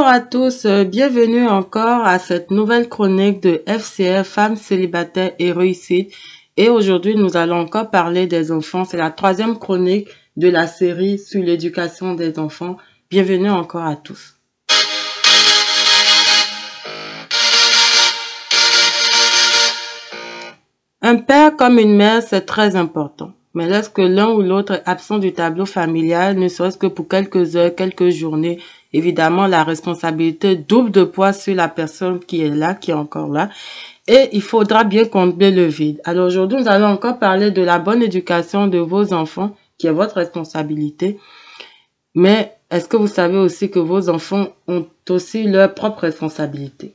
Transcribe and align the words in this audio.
Bonjour 0.00 0.14
à 0.14 0.20
tous, 0.20 0.64
euh, 0.64 0.84
bienvenue 0.84 1.46
encore 1.46 2.06
à 2.06 2.18
cette 2.18 2.50
nouvelle 2.50 2.88
chronique 2.88 3.42
de 3.42 3.62
FCF, 3.66 4.26
femmes 4.26 4.56
célibataires 4.56 5.32
et 5.38 5.52
réussite. 5.52 6.14
Et 6.56 6.70
aujourd'hui, 6.70 7.16
nous 7.16 7.36
allons 7.36 7.56
encore 7.56 7.90
parler 7.90 8.26
des 8.26 8.50
enfants. 8.50 8.86
C'est 8.86 8.96
la 8.96 9.10
troisième 9.10 9.58
chronique 9.58 10.08
de 10.38 10.48
la 10.48 10.66
série 10.66 11.18
sur 11.18 11.42
l'éducation 11.42 12.14
des 12.14 12.38
enfants. 12.38 12.78
Bienvenue 13.10 13.50
encore 13.50 13.84
à 13.84 13.94
tous. 13.94 14.36
Un 21.02 21.16
père 21.16 21.56
comme 21.56 21.78
une 21.78 21.94
mère, 21.94 22.22
c'est 22.22 22.46
très 22.46 22.74
important. 22.74 23.34
Mais 23.52 23.68
lorsque 23.68 23.98
l'un 23.98 24.30
ou 24.30 24.40
l'autre 24.40 24.74
est 24.74 24.82
absent 24.86 25.18
du 25.18 25.32
tableau 25.32 25.66
familial, 25.66 26.38
ne 26.38 26.48
serait-ce 26.48 26.78
que 26.78 26.86
pour 26.86 27.08
quelques 27.08 27.56
heures, 27.56 27.74
quelques 27.74 28.10
journées, 28.10 28.60
évidemment, 28.92 29.46
la 29.46 29.64
responsabilité 29.64 30.56
double 30.56 30.90
de 30.90 31.04
poids 31.04 31.32
sur 31.32 31.54
la 31.54 31.68
personne 31.68 32.20
qui 32.20 32.42
est 32.42 32.48
là, 32.48 32.74
qui 32.74 32.90
est 32.90 32.94
encore 32.94 33.28
là. 33.28 33.50
Et 34.06 34.28
il 34.32 34.42
faudra 34.42 34.84
bien 34.84 35.04
combler 35.04 35.50
le 35.50 35.66
vide. 35.66 36.00
Alors 36.04 36.26
aujourd'hui, 36.26 36.58
nous 36.58 36.68
allons 36.68 36.88
encore 36.88 37.18
parler 37.18 37.50
de 37.50 37.62
la 37.62 37.78
bonne 37.78 38.02
éducation 38.02 38.66
de 38.66 38.78
vos 38.78 39.12
enfants, 39.12 39.56
qui 39.78 39.86
est 39.86 39.92
votre 39.92 40.16
responsabilité. 40.16 41.18
Mais 42.14 42.56
est-ce 42.70 42.88
que 42.88 42.96
vous 42.96 43.06
savez 43.06 43.38
aussi 43.38 43.70
que 43.70 43.78
vos 43.78 44.08
enfants 44.08 44.48
ont 44.66 44.86
aussi 45.08 45.44
leur 45.44 45.74
propre 45.74 46.00
responsabilité? 46.00 46.94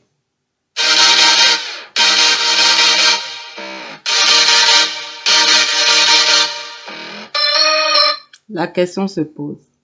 La 8.50 8.68
question 8.68 9.08
se 9.08 9.22
pose. 9.22 9.75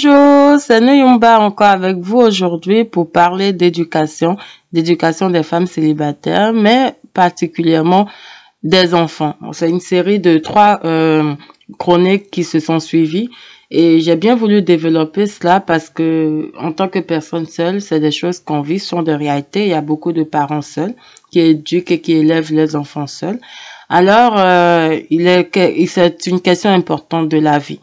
Bonjour, 0.00 0.60
c'est 0.60 0.80
Nuyumba 0.80 1.40
encore 1.40 1.66
avec 1.66 1.96
vous 1.96 2.18
aujourd'hui 2.18 2.84
pour 2.84 3.10
parler 3.10 3.52
d'éducation, 3.52 4.36
d'éducation 4.72 5.28
des 5.28 5.42
femmes 5.42 5.66
célibataires, 5.66 6.52
mais 6.52 6.94
particulièrement 7.14 8.08
des 8.62 8.94
enfants. 8.94 9.34
C'est 9.50 9.68
une 9.68 9.80
série 9.80 10.20
de 10.20 10.38
trois 10.38 10.78
euh, 10.84 11.34
chroniques 11.80 12.30
qui 12.30 12.44
se 12.44 12.60
sont 12.60 12.78
suivies 12.78 13.28
et 13.72 13.98
j'ai 13.98 14.14
bien 14.14 14.36
voulu 14.36 14.62
développer 14.62 15.26
cela 15.26 15.58
parce 15.58 15.90
que 15.90 16.52
en 16.56 16.70
tant 16.70 16.86
que 16.86 17.00
personne 17.00 17.46
seule, 17.46 17.80
c'est 17.80 17.98
des 17.98 18.12
choses 18.12 18.38
qu'on 18.38 18.60
vit, 18.60 18.78
sont 18.78 19.02
de 19.02 19.10
réalité. 19.10 19.64
Il 19.64 19.70
y 19.70 19.74
a 19.74 19.80
beaucoup 19.80 20.12
de 20.12 20.22
parents 20.22 20.62
seuls 20.62 20.94
qui 21.32 21.40
éduquent 21.40 21.90
et 21.90 22.00
qui 22.00 22.12
élèvent 22.12 22.52
les 22.52 22.76
enfants 22.76 23.08
seuls. 23.08 23.40
Alors, 23.88 24.34
euh, 24.36 24.96
c'est 25.88 26.26
une 26.28 26.40
question 26.40 26.70
importante 26.70 27.28
de 27.28 27.38
la 27.38 27.58
vie. 27.58 27.80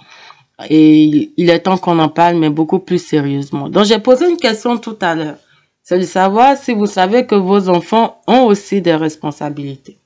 Et 0.70 1.32
il 1.36 1.50
est 1.50 1.60
temps 1.60 1.78
qu'on 1.78 2.00
en 2.00 2.10
parle, 2.10 2.38
mais 2.38 2.50
beaucoup 2.50 2.80
plus 2.80 3.04
sérieusement. 3.04 3.70
Donc, 3.70 3.86
j'ai 3.86 4.00
posé 4.00 4.30
une 4.30 4.38
question 4.38 4.78
tout 4.78 4.98
à 5.02 5.16
l'heure. 5.16 5.38
C'est 5.84 6.00
de 6.00 6.04
savoir 6.04 6.58
si 6.58 6.74
vous 6.74 6.88
savez 6.88 7.26
que 7.26 7.36
vos 7.36 7.70
enfants 7.70 8.22
ont 8.28 8.46
aussi 8.46 8.82
des 8.82 8.96
responsabilités. 8.96 9.98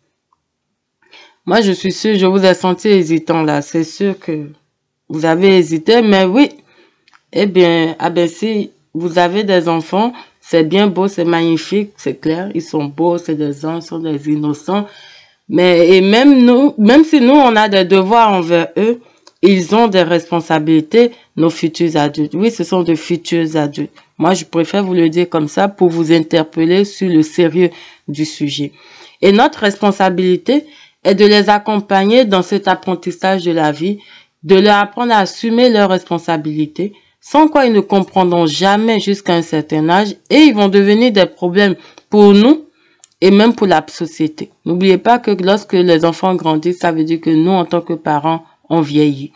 Moi, 1.45 1.61
je 1.61 1.71
suis 1.71 1.91
sûre, 1.91 2.15
je 2.17 2.25
vous 2.25 2.43
ai 2.43 2.53
senti 2.53 2.89
hésitant 2.89 3.43
là. 3.43 3.61
C'est 3.61 3.83
sûr 3.83 4.19
que 4.19 4.49
vous 5.07 5.25
avez 5.25 5.57
hésité, 5.57 6.01
mais 6.01 6.25
oui. 6.25 6.49
Eh 7.31 7.45
bien, 7.45 7.95
ah 7.99 8.09
ben 8.09 8.27
si 8.27 8.71
vous 8.93 9.19
avez 9.19 9.43
des 9.43 9.69
enfants, 9.69 10.13
c'est 10.41 10.63
bien 10.63 10.87
beau, 10.87 11.07
c'est 11.07 11.25
magnifique, 11.25 11.91
c'est 11.97 12.19
clair. 12.19 12.49
Ils 12.55 12.61
sont 12.61 12.85
beaux, 12.85 13.17
c'est 13.17 13.35
des 13.35 13.65
anges, 13.65 13.83
sont 13.83 13.99
des 13.99 14.29
innocents. 14.29 14.87
Mais, 15.47 15.95
et 15.95 16.01
même 16.01 16.43
nous, 16.43 16.73
même 16.77 17.03
si 17.03 17.21
nous, 17.21 17.33
on 17.33 17.55
a 17.55 17.69
des 17.69 17.85
devoirs 17.85 18.33
envers 18.33 18.67
eux, 18.77 18.99
ils 19.41 19.73
ont 19.73 19.87
des 19.87 20.03
responsabilités, 20.03 21.11
nos 21.37 21.49
futurs 21.49 21.95
adultes. 21.95 22.33
Oui, 22.33 22.51
ce 22.51 22.63
sont 22.63 22.83
de 22.83 22.95
futurs 22.95 23.55
adultes. 23.55 23.93
Moi, 24.17 24.33
je 24.33 24.43
préfère 24.43 24.83
vous 24.83 24.93
le 24.93 25.09
dire 25.09 25.29
comme 25.29 25.47
ça 25.47 25.69
pour 25.69 25.89
vous 25.89 26.11
interpeller 26.11 26.83
sur 26.83 27.09
le 27.09 27.23
sérieux 27.23 27.69
du 28.07 28.25
sujet. 28.25 28.73
Et 29.21 29.31
notre 29.31 29.59
responsabilité 29.59 30.65
est 31.03 31.15
de 31.15 31.25
les 31.25 31.49
accompagner 31.49 32.25
dans 32.25 32.41
cet 32.41 32.67
apprentissage 32.67 33.45
de 33.45 33.51
la 33.51 33.71
vie, 33.71 33.99
de 34.43 34.55
leur 34.55 34.77
apprendre 34.77 35.13
à 35.13 35.19
assumer 35.19 35.69
leurs 35.69 35.89
responsabilités, 35.89 36.93
sans 37.21 37.47
quoi 37.47 37.65
ils 37.65 37.73
ne 37.73 37.79
comprendront 37.79 38.45
jamais 38.45 38.99
jusqu'à 38.99 39.35
un 39.35 39.41
certain 39.41 39.89
âge 39.89 40.15
et 40.29 40.37
ils 40.37 40.53
vont 40.53 40.69
devenir 40.69 41.11
des 41.11 41.25
problèmes 41.25 41.75
pour 42.09 42.33
nous 42.33 42.65
et 43.21 43.31
même 43.31 43.53
pour 43.53 43.67
la 43.67 43.85
société. 43.87 44.49
N'oubliez 44.65 44.97
pas 44.97 45.19
que 45.19 45.31
lorsque 45.31 45.73
les 45.73 46.05
enfants 46.05 46.35
grandissent, 46.35 46.79
ça 46.79 46.91
veut 46.91 47.03
dire 47.03 47.19
que 47.19 47.29
nous, 47.29 47.51
en 47.51 47.65
tant 47.65 47.81
que 47.81 47.93
parents, 47.93 48.43
on 48.69 48.81
vieillit. 48.81 49.33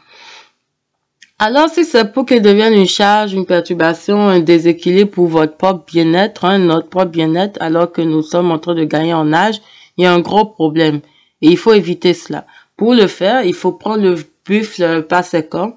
Alors, 1.39 1.67
si 1.67 1.83
c'est 1.83 2.13
pour 2.13 2.25
qu'ils 2.25 2.41
deviennent 2.41 2.73
une 2.73 2.87
charge, 2.87 3.33
une 3.33 3.45
perturbation, 3.45 4.29
un 4.29 4.39
déséquilibre 4.39 5.11
pour 5.11 5.27
votre 5.27 5.57
propre 5.57 5.83
bien-être, 5.85 6.45
hein, 6.45 6.59
notre 6.59 6.87
propre 6.87 7.11
bien-être, 7.11 7.61
alors 7.61 7.91
que 7.91 8.01
nous 8.01 8.21
sommes 8.21 8.51
en 8.51 8.59
train 8.59 8.75
de 8.75 8.85
gagner 8.85 9.13
en 9.13 9.33
âge, 9.33 9.59
il 9.97 10.03
y 10.03 10.07
a 10.07 10.13
un 10.13 10.19
gros 10.19 10.45
problème. 10.45 11.01
Et 11.41 11.47
il 11.49 11.57
faut 11.57 11.73
éviter 11.73 12.13
cela. 12.13 12.45
Pour 12.77 12.93
le 12.93 13.07
faire, 13.07 13.43
il 13.43 13.53
faut 13.53 13.73
prendre 13.73 14.03
le 14.03 14.15
buffle 14.45 15.03
par 15.03 15.25
ses 15.25 15.45
cornes 15.45 15.73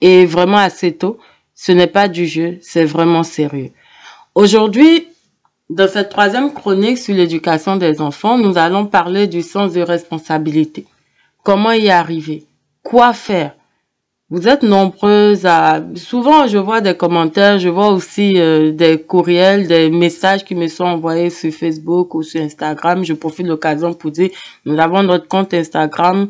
et 0.00 0.24
vraiment 0.24 0.56
assez 0.56 0.96
tôt. 0.96 1.18
Ce 1.54 1.72
n'est 1.72 1.86
pas 1.86 2.08
du 2.08 2.26
jeu, 2.26 2.58
c'est 2.62 2.84
vraiment 2.84 3.22
sérieux. 3.22 3.70
Aujourd'hui, 4.34 5.08
dans 5.68 5.88
cette 5.88 6.08
troisième 6.08 6.52
chronique 6.54 6.98
sur 6.98 7.14
l'éducation 7.14 7.76
des 7.76 8.00
enfants, 8.00 8.38
nous 8.38 8.56
allons 8.56 8.86
parler 8.86 9.26
du 9.26 9.42
sens 9.42 9.74
de 9.74 9.82
responsabilité. 9.82 10.86
Comment 11.42 11.72
y 11.72 11.90
arriver? 11.90 12.46
Quoi 12.82 13.12
faire. 13.12 13.52
Vous 14.30 14.48
êtes 14.48 14.62
nombreuses 14.62 15.44
à... 15.44 15.82
Souvent, 15.94 16.46
je 16.46 16.56
vois 16.56 16.80
des 16.80 16.96
commentaires, 16.96 17.58
je 17.58 17.68
vois 17.68 17.88
aussi 17.88 18.32
euh, 18.36 18.72
des 18.72 18.98
courriels, 18.98 19.68
des 19.68 19.90
messages 19.90 20.42
qui 20.42 20.54
me 20.54 20.68
sont 20.68 20.84
envoyés 20.84 21.28
sur 21.28 21.52
Facebook 21.52 22.14
ou 22.14 22.22
sur 22.22 22.40
Instagram. 22.40 23.04
Je 23.04 23.12
profite 23.12 23.44
de 23.44 23.50
l'occasion 23.50 23.92
pour 23.92 24.10
dire, 24.10 24.30
nous 24.64 24.78
avons 24.78 25.02
notre 25.02 25.28
compte 25.28 25.52
Instagram, 25.52 26.28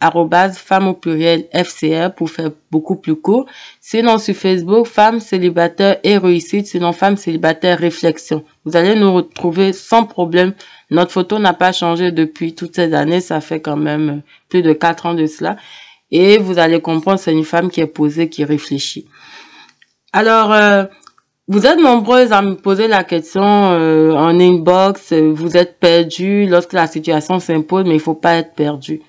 arrobase 0.00 0.56
femme 0.56 0.88
au 0.88 0.94
pluriel 0.94 1.46
FCR 1.52 2.14
pour 2.16 2.30
faire 2.30 2.50
beaucoup 2.70 2.96
plus 2.96 3.16
court. 3.16 3.46
Sinon, 3.80 4.16
sur 4.16 4.34
Facebook, 4.34 4.86
femme 4.86 5.20
célibataire 5.20 5.98
et 6.02 6.16
réussite, 6.16 6.66
sinon 6.66 6.92
femme 6.92 7.18
célibataire 7.18 7.78
réflexion. 7.78 8.42
Vous 8.64 8.74
allez 8.74 8.94
nous 8.94 9.12
retrouver 9.12 9.74
sans 9.74 10.04
problème. 10.04 10.54
Notre 10.90 11.12
photo 11.12 11.38
n'a 11.38 11.52
pas 11.52 11.72
changé 11.72 12.10
depuis 12.10 12.54
toutes 12.54 12.76
ces 12.76 12.94
années. 12.94 13.20
Ça 13.20 13.42
fait 13.42 13.60
quand 13.60 13.76
même 13.76 14.22
plus 14.48 14.62
de 14.62 14.72
quatre 14.72 15.04
ans 15.04 15.14
de 15.14 15.26
cela. 15.26 15.56
Et 16.10 16.38
vous 16.38 16.58
allez 16.58 16.80
comprendre, 16.80 17.18
c'est 17.18 17.32
une 17.32 17.44
femme 17.44 17.70
qui 17.70 17.80
est 17.80 17.86
posée, 17.86 18.28
qui 18.28 18.44
réfléchit. 18.44 19.06
Alors, 20.12 20.52
euh, 20.52 20.84
vous 21.48 21.66
êtes 21.66 21.78
nombreuses 21.78 22.32
à 22.32 22.40
me 22.40 22.54
poser 22.54 22.88
la 22.88 23.04
question 23.04 23.42
euh, 23.44 24.12
en 24.12 24.38
inbox, 24.40 25.12
vous 25.12 25.56
êtes 25.56 25.78
perdu 25.78 26.46
lorsque 26.46 26.72
la 26.72 26.86
situation 26.86 27.38
s'impose, 27.38 27.84
mais 27.84 27.94
il 27.94 28.00
faut 28.00 28.14
pas 28.14 28.36
être 28.36 28.54
perdu. 28.54 29.02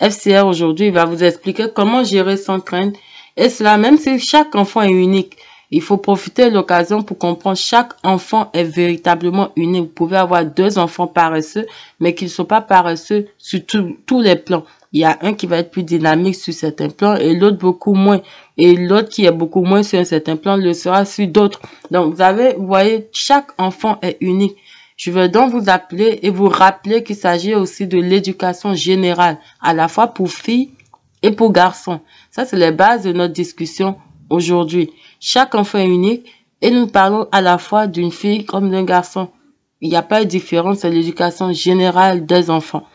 FCR 0.00 0.46
aujourd'hui 0.46 0.90
va 0.90 1.04
vous 1.04 1.22
expliquer 1.22 1.66
comment 1.74 2.04
gérer 2.04 2.36
sans 2.36 2.60
crainte. 2.60 2.96
Et 3.36 3.48
cela, 3.50 3.76
même 3.76 3.98
si 3.98 4.18
chaque 4.18 4.54
enfant 4.54 4.82
est 4.82 4.90
unique, 4.90 5.36
il 5.70 5.82
faut 5.82 5.96
profiter 5.96 6.50
de 6.50 6.54
l'occasion 6.54 7.02
pour 7.02 7.18
comprendre 7.18 7.56
chaque 7.56 7.92
enfant 8.02 8.50
est 8.52 8.64
véritablement 8.64 9.50
unique. 9.56 9.84
Vous 9.84 9.94
pouvez 9.94 10.16
avoir 10.16 10.44
deux 10.44 10.78
enfants 10.78 11.06
paresseux, 11.06 11.66
mais 12.00 12.14
qui 12.14 12.24
ne 12.24 12.30
sont 12.30 12.44
pas 12.44 12.60
paresseux 12.60 13.26
sur 13.38 13.60
tous 13.64 14.20
les 14.20 14.36
plans 14.36 14.64
il 14.96 15.00
y 15.00 15.04
a 15.04 15.18
un 15.20 15.34
qui 15.34 15.46
va 15.46 15.58
être 15.58 15.70
plus 15.70 15.82
dynamique 15.82 16.36
sur 16.36 16.54
certains 16.54 16.88
plans 16.88 17.16
et 17.16 17.34
l'autre 17.34 17.58
beaucoup 17.58 17.92
moins. 17.92 18.22
Et 18.56 18.74
l'autre 18.74 19.10
qui 19.10 19.26
est 19.26 19.30
beaucoup 19.30 19.62
moins 19.62 19.82
sur 19.82 19.98
un 19.98 20.04
certain 20.04 20.36
plan 20.36 20.56
le 20.56 20.72
sera 20.72 21.04
sur 21.04 21.28
d'autres. 21.28 21.60
Donc, 21.90 22.14
vous 22.14 22.22
avez, 22.22 22.54
vous 22.54 22.66
voyez, 22.66 23.06
chaque 23.12 23.48
enfant 23.58 23.98
est 24.00 24.16
unique. 24.20 24.56
Je 24.96 25.10
veux 25.10 25.28
donc 25.28 25.52
vous 25.52 25.68
appeler 25.68 26.20
et 26.22 26.30
vous 26.30 26.48
rappeler 26.48 27.02
qu'il 27.04 27.14
s'agit 27.14 27.54
aussi 27.54 27.86
de 27.86 27.98
l'éducation 27.98 28.72
générale, 28.72 29.36
à 29.60 29.74
la 29.74 29.88
fois 29.88 30.06
pour 30.06 30.30
filles 30.30 30.70
et 31.22 31.30
pour 31.30 31.52
garçons. 31.52 32.00
Ça, 32.30 32.46
c'est 32.46 32.56
les 32.56 32.72
bases 32.72 33.02
de 33.02 33.12
notre 33.12 33.34
discussion 33.34 33.96
aujourd'hui. 34.30 34.88
Chaque 35.20 35.54
enfant 35.54 35.76
est 35.76 35.84
unique 35.84 36.26
et 36.62 36.70
nous 36.70 36.86
parlons 36.86 37.28
à 37.32 37.42
la 37.42 37.58
fois 37.58 37.86
d'une 37.86 38.12
fille 38.12 38.46
comme 38.46 38.70
d'un 38.70 38.84
garçon. 38.84 39.28
Il 39.82 39.90
n'y 39.90 39.96
a 39.96 40.00
pas 40.02 40.24
de 40.24 40.28
différence, 40.30 40.78
c'est 40.78 40.90
l'éducation 40.90 41.52
générale 41.52 42.24
des 42.24 42.48
enfants. 42.48 42.86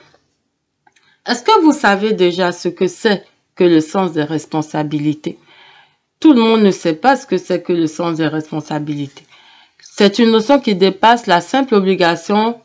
Est-ce 1.27 1.43
que 1.43 1.61
vous 1.61 1.71
savez 1.71 2.13
déjà 2.13 2.51
ce 2.51 2.67
que 2.67 2.87
c'est 2.87 3.23
que 3.55 3.63
le 3.63 3.79
sens 3.79 4.11
des 4.13 4.23
responsabilités? 4.23 5.37
Tout 6.19 6.33
le 6.33 6.41
monde 6.41 6.61
ne 6.63 6.71
sait 6.71 6.95
pas 6.95 7.15
ce 7.15 7.27
que 7.27 7.37
c'est 7.37 7.61
que 7.61 7.73
le 7.73 7.85
sens 7.85 8.17
des 8.17 8.27
responsabilités. 8.27 9.25
C'est 9.79 10.17
une 10.17 10.31
notion 10.31 10.59
qui 10.59 10.73
dépasse 10.73 11.27
la 11.27 11.41
simple 11.41 11.75
obligation 11.75 12.59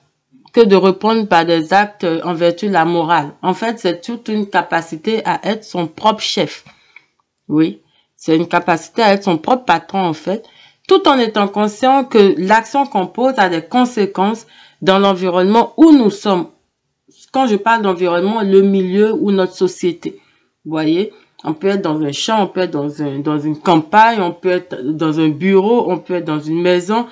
que 0.54 0.62
de 0.62 0.74
répondre 0.74 1.28
par 1.28 1.44
des 1.44 1.74
actes 1.74 2.06
en 2.24 2.32
vertu 2.32 2.68
de 2.68 2.72
la 2.72 2.86
morale. 2.86 3.32
En 3.42 3.52
fait, 3.52 3.78
c'est 3.78 4.00
toute 4.00 4.28
une 4.28 4.48
capacité 4.48 5.22
à 5.26 5.38
être 5.46 5.64
son 5.64 5.86
propre 5.86 6.22
chef. 6.22 6.64
Oui, 7.48 7.82
c'est 8.16 8.36
une 8.36 8.48
capacité 8.48 9.02
à 9.02 9.12
être 9.12 9.24
son 9.24 9.36
propre 9.36 9.66
patron, 9.66 10.00
en 10.00 10.14
fait, 10.14 10.46
tout 10.88 11.06
en 11.06 11.18
étant 11.18 11.48
conscient 11.48 12.04
que 12.04 12.34
l'action 12.38 12.86
qu'on 12.86 13.06
pose 13.06 13.34
a 13.36 13.50
des 13.50 13.62
conséquences 13.62 14.46
dans 14.80 14.98
l'environnement 14.98 15.74
où 15.76 15.92
nous 15.92 16.10
sommes. 16.10 16.48
Quand 17.32 17.46
je 17.46 17.56
parle 17.56 17.82
d'environnement, 17.82 18.42
le 18.42 18.62
milieu 18.62 19.12
ou 19.12 19.30
notre 19.30 19.54
société. 19.54 20.20
Vous 20.64 20.70
voyez, 20.70 21.12
on 21.44 21.54
peut 21.54 21.68
être 21.68 21.82
dans 21.82 22.00
un 22.00 22.12
champ, 22.12 22.42
on 22.42 22.46
peut 22.46 22.60
être 22.60 22.70
dans, 22.70 23.02
un, 23.02 23.20
dans 23.20 23.38
une 23.38 23.58
campagne, 23.58 24.20
on 24.20 24.32
peut 24.32 24.50
être 24.50 24.82
dans 24.82 25.20
un 25.20 25.28
bureau, 25.28 25.90
on 25.90 25.98
peut 25.98 26.14
être 26.14 26.24
dans 26.24 26.40
une 26.40 26.60
maison. 26.60 27.06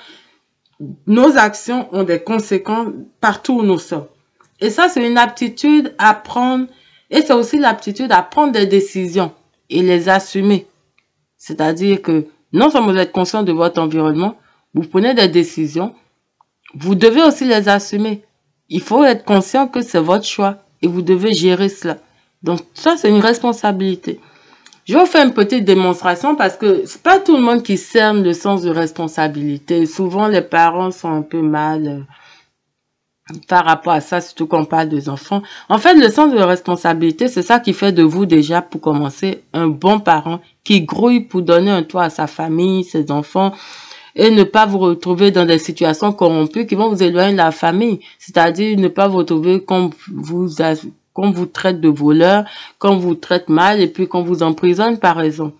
Nos 1.07 1.37
actions 1.37 1.87
ont 1.93 2.03
des 2.03 2.19
conséquences 2.19 2.89
partout 3.21 3.59
où 3.59 3.63
nous 3.63 3.79
sommes. 3.79 4.07
Et 4.59 4.69
ça, 4.69 4.89
c'est 4.89 5.05
une 5.05 5.17
aptitude 5.17 5.93
à 5.97 6.13
prendre, 6.13 6.67
et 7.09 7.21
c'est 7.21 7.33
aussi 7.33 7.59
l'aptitude 7.59 8.11
à 8.11 8.21
prendre 8.23 8.51
des 8.53 8.65
décisions 8.65 9.31
et 9.69 9.81
les 9.81 10.09
assumer. 10.09 10.67
C'est-à-dire 11.37 12.01
que 12.01 12.27
non 12.51 12.69
seulement 12.69 12.91
vous 12.91 12.97
êtes 12.97 13.11
conscient 13.11 13.43
de 13.43 13.51
votre 13.51 13.81
environnement, 13.81 14.37
vous 14.73 14.83
prenez 14.83 15.13
des 15.13 15.27
décisions, 15.27 15.93
vous 16.73 16.95
devez 16.95 17.21
aussi 17.23 17.45
les 17.45 17.69
assumer. 17.69 18.23
Il 18.69 18.81
faut 18.81 19.03
être 19.03 19.25
conscient 19.25 19.67
que 19.67 19.81
c'est 19.81 19.99
votre 19.99 20.25
choix 20.25 20.57
et 20.81 20.87
vous 20.87 21.01
devez 21.01 21.33
gérer 21.33 21.69
cela. 21.69 21.97
Donc 22.43 22.61
ça, 22.73 22.95
c'est 22.97 23.09
une 23.09 23.19
responsabilité. 23.19 24.19
Je 24.85 24.93
vais 24.93 24.99
vous 24.99 25.05
faire 25.07 25.25
une 25.25 25.33
petite 25.33 25.65
démonstration 25.65 26.35
parce 26.35 26.57
que 26.57 26.83
c'est 26.85 27.01
pas 27.01 27.19
tout 27.19 27.35
le 27.35 27.41
monde 27.41 27.63
qui 27.63 27.77
cerne 27.77 28.23
le 28.23 28.33
sens 28.33 28.61
de 28.61 28.69
responsabilité. 28.69 29.87
Souvent, 29.87 30.27
les 30.27 30.43
parents 30.43 30.91
sont 30.91 31.11
un 31.11 31.23
peu 31.23 31.41
mal 31.41 31.87
euh, 31.87 33.35
par 33.47 33.65
rapport 33.65 33.93
à 33.93 34.01
ça, 34.01 34.21
surtout 34.21 34.45
quand 34.45 34.61
on 34.61 34.65
parle 34.65 34.89
des 34.89 35.09
enfants. 35.09 35.41
En 35.69 35.79
fait, 35.79 35.95
le 35.95 36.09
sens 36.09 36.31
de 36.31 36.39
responsabilité, 36.39 37.27
c'est 37.27 37.41
ça 37.41 37.59
qui 37.59 37.73
fait 37.73 37.93
de 37.93 38.03
vous 38.03 38.27
déjà, 38.27 38.61
pour 38.61 38.79
commencer, 38.79 39.43
un 39.53 39.67
bon 39.67 39.99
parent 39.99 40.39
qui 40.63 40.81
grouille 40.81 41.21
pour 41.21 41.41
donner 41.41 41.71
un 41.71 41.81
toit 41.81 42.03
à 42.03 42.09
sa 42.11 42.27
famille, 42.27 42.83
ses 42.83 43.09
enfants, 43.09 43.53
et 44.15 44.31
ne 44.31 44.43
pas 44.43 44.65
vous 44.65 44.79
retrouver 44.79 45.31
dans 45.31 45.45
des 45.45 45.59
situations 45.59 46.13
corrompues 46.13 46.65
qui 46.65 46.75
vont 46.75 46.89
vous 46.89 47.03
éloigner 47.03 47.33
de 47.33 47.37
la 47.37 47.51
famille. 47.51 47.99
C'est-à-dire 48.17 48.77
ne 48.79 48.87
pas 48.87 49.07
vous 49.07 49.17
retrouver 49.17 49.63
comme 49.63 49.89
vous 50.11 50.49
qu'on 51.13 51.31
vous 51.31 51.45
traite 51.45 51.79
de 51.79 51.89
voleur, 51.89 52.45
qu'on 52.77 52.97
vous 52.97 53.15
traite 53.15 53.49
mal 53.49 53.79
et 53.79 53.87
puis 53.87 54.07
qu'on 54.07 54.23
vous 54.23 54.43
emprisonne 54.43 54.99
par 54.99 55.15
raison. 55.15 55.53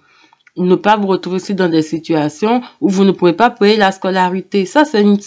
Ne 0.57 0.75
pas 0.75 0.95
vous 0.95 1.07
retrouver 1.07 1.37
aussi 1.37 1.53
dans 1.53 1.67
des 1.67 1.81
situations 1.81 2.61
où 2.79 2.89
vous 2.89 3.03
ne 3.03 3.11
pouvez 3.11 3.33
pas 3.33 3.49
payer 3.49 3.75
la 3.75 3.91
scolarité. 3.91 4.65
Ça, 4.65 4.85
c'est 4.85 5.01
une, 5.01 5.17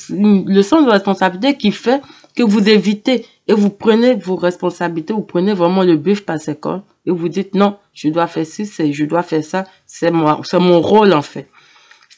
leçon 0.46 0.82
de 0.82 0.90
responsabilité 0.90 1.56
qui 1.56 1.70
fait 1.70 2.00
que 2.34 2.42
vous 2.42 2.66
évitez 2.66 3.26
et 3.46 3.52
vous 3.52 3.68
prenez 3.68 4.14
vos 4.14 4.36
responsabilités, 4.36 5.12
vous 5.12 5.22
prenez 5.22 5.52
vraiment 5.52 5.82
le 5.82 5.96
bœuf 5.96 6.24
par 6.24 6.40
ses 6.40 6.54
corps 6.54 6.82
et 7.04 7.10
vous 7.10 7.28
dites 7.28 7.54
non, 7.54 7.76
je 7.92 8.08
dois 8.08 8.26
faire 8.26 8.46
ci, 8.46 8.64
je 8.66 9.04
dois 9.04 9.22
faire 9.22 9.44
ça, 9.44 9.64
c'est 9.86 10.10
mon 10.10 10.80
rôle 10.80 11.12
en 11.12 11.22
fait. 11.22 11.48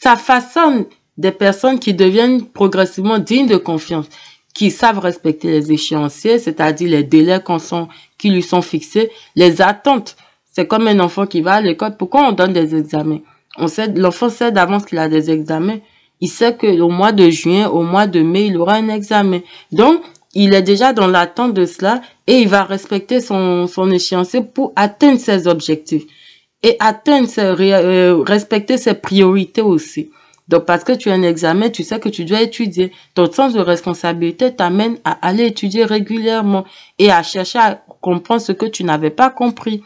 Ça 0.02 0.16
façonne 0.16 0.86
des 1.18 1.32
personnes 1.32 1.78
qui 1.78 1.94
deviennent 1.94 2.46
progressivement 2.46 3.18
dignes 3.18 3.46
de 3.46 3.56
confiance 3.56 4.06
qui 4.54 4.70
savent 4.70 4.98
respecter 4.98 5.50
les 5.50 5.72
échéanciers, 5.72 6.38
c'est-à-dire 6.38 6.90
les 6.90 7.04
délais 7.04 7.40
qui 8.18 8.30
lui 8.30 8.42
sont 8.42 8.62
fixés, 8.62 9.10
les 9.36 9.62
attentes. 9.62 10.16
C'est 10.52 10.66
comme 10.66 10.88
un 10.88 11.00
enfant 11.00 11.26
qui 11.26 11.40
va 11.40 11.54
à 11.54 11.60
l'école. 11.60 11.96
Pourquoi 11.96 12.28
on 12.28 12.32
donne 12.32 12.52
des 12.52 12.74
examens? 12.74 13.20
On 13.56 13.68
sait, 13.68 13.88
l'enfant 13.94 14.28
sait 14.28 14.52
d'avance 14.52 14.84
qu'il 14.84 14.98
a 14.98 15.08
des 15.08 15.30
examens. 15.30 15.78
Il 16.20 16.28
sait 16.28 16.56
que 16.56 16.66
au 16.80 16.88
mois 16.88 17.12
de 17.12 17.30
juin, 17.30 17.68
au 17.68 17.82
mois 17.82 18.06
de 18.06 18.20
mai, 18.20 18.46
il 18.46 18.56
aura 18.56 18.74
un 18.74 18.88
examen. 18.88 19.40
Donc, 19.72 20.02
il 20.34 20.54
est 20.54 20.62
déjà 20.62 20.92
dans 20.92 21.06
l'attente 21.06 21.54
de 21.54 21.64
cela 21.64 22.02
et 22.26 22.38
il 22.40 22.48
va 22.48 22.64
respecter 22.64 23.20
son, 23.20 23.66
son 23.66 23.90
échéancier 23.90 24.42
pour 24.42 24.72
atteindre 24.76 25.18
ses 25.18 25.48
objectifs 25.48 26.04
et 26.62 26.76
atteindre 26.78 27.28
euh, 27.38 28.22
respecter 28.22 28.76
ses 28.76 28.94
priorités 28.94 29.62
aussi. 29.62 30.10
Donc, 30.50 30.64
parce 30.64 30.82
que 30.82 30.90
tu 30.90 31.10
as 31.10 31.14
un 31.14 31.22
examen, 31.22 31.70
tu 31.70 31.84
sais 31.84 32.00
que 32.00 32.08
tu 32.08 32.24
dois 32.24 32.42
étudier. 32.42 32.90
Ton 33.14 33.30
sens 33.30 33.52
de 33.52 33.60
responsabilité 33.60 34.52
t'amène 34.52 34.98
à 35.04 35.12
aller 35.24 35.46
étudier 35.46 35.84
régulièrement 35.84 36.64
et 36.98 37.12
à 37.12 37.22
chercher 37.22 37.60
à 37.60 37.84
comprendre 38.00 38.40
ce 38.40 38.50
que 38.50 38.66
tu 38.66 38.82
n'avais 38.82 39.10
pas 39.10 39.30
compris. 39.30 39.84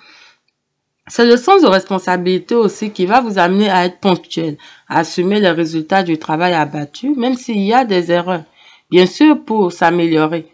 C'est 1.06 1.26
le 1.26 1.36
sens 1.36 1.60
de 1.60 1.66
responsabilité 1.66 2.54
aussi 2.54 2.92
qui 2.92 3.04
va 3.04 3.20
vous 3.20 3.38
amener 3.38 3.68
à 3.68 3.84
être 3.84 4.00
ponctuel, 4.00 4.56
à 4.88 5.00
assumer 5.00 5.38
les 5.38 5.50
résultats 5.50 6.02
du 6.02 6.16
travail 6.16 6.54
abattu, 6.54 7.10
même 7.14 7.34
s'il 7.34 7.60
y 7.60 7.74
a 7.74 7.84
des 7.84 8.10
erreurs. 8.10 8.44
Bien 8.90 9.04
sûr, 9.04 9.44
pour 9.44 9.70
s'améliorer. 9.70 10.46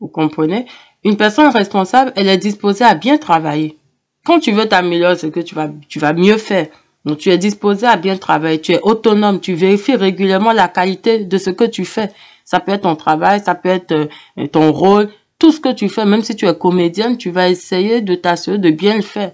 Vous 0.00 0.08
comprenez? 0.08 0.66
Une 1.04 1.16
personne 1.16 1.52
responsable, 1.52 2.12
elle 2.16 2.26
est 2.26 2.36
disposée 2.36 2.84
à 2.84 2.96
bien 2.96 3.16
travailler. 3.16 3.78
Quand 4.24 4.40
tu 4.40 4.50
veux 4.50 4.66
t'améliorer, 4.66 5.14
c'est 5.14 5.30
que 5.30 5.38
tu 5.38 5.54
vas, 5.54 5.70
tu 5.88 6.00
vas 6.00 6.14
mieux 6.14 6.36
faire. 6.38 6.66
Donc 7.04 7.18
tu 7.18 7.30
es 7.30 7.38
disposé 7.38 7.86
à 7.86 7.96
bien 7.96 8.16
travailler, 8.16 8.60
tu 8.60 8.72
es 8.72 8.80
autonome, 8.82 9.40
tu 9.40 9.54
vérifies 9.54 9.96
régulièrement 9.96 10.52
la 10.52 10.68
qualité 10.68 11.24
de 11.24 11.38
ce 11.38 11.50
que 11.50 11.64
tu 11.64 11.84
fais. 11.84 12.10
Ça 12.44 12.60
peut 12.60 12.72
être 12.72 12.82
ton 12.82 12.96
travail, 12.96 13.40
ça 13.40 13.54
peut 13.54 13.68
être 13.68 13.92
euh, 13.92 14.46
ton 14.46 14.72
rôle, 14.72 15.08
tout 15.38 15.52
ce 15.52 15.60
que 15.60 15.72
tu 15.72 15.88
fais, 15.88 16.04
même 16.04 16.22
si 16.22 16.36
tu 16.36 16.46
es 16.46 16.54
comédienne, 16.54 17.18
tu 17.18 17.30
vas 17.30 17.48
essayer 17.48 18.00
de 18.00 18.14
t'assurer 18.14 18.58
de 18.58 18.70
bien 18.70 18.96
le 18.96 19.02
faire. 19.02 19.32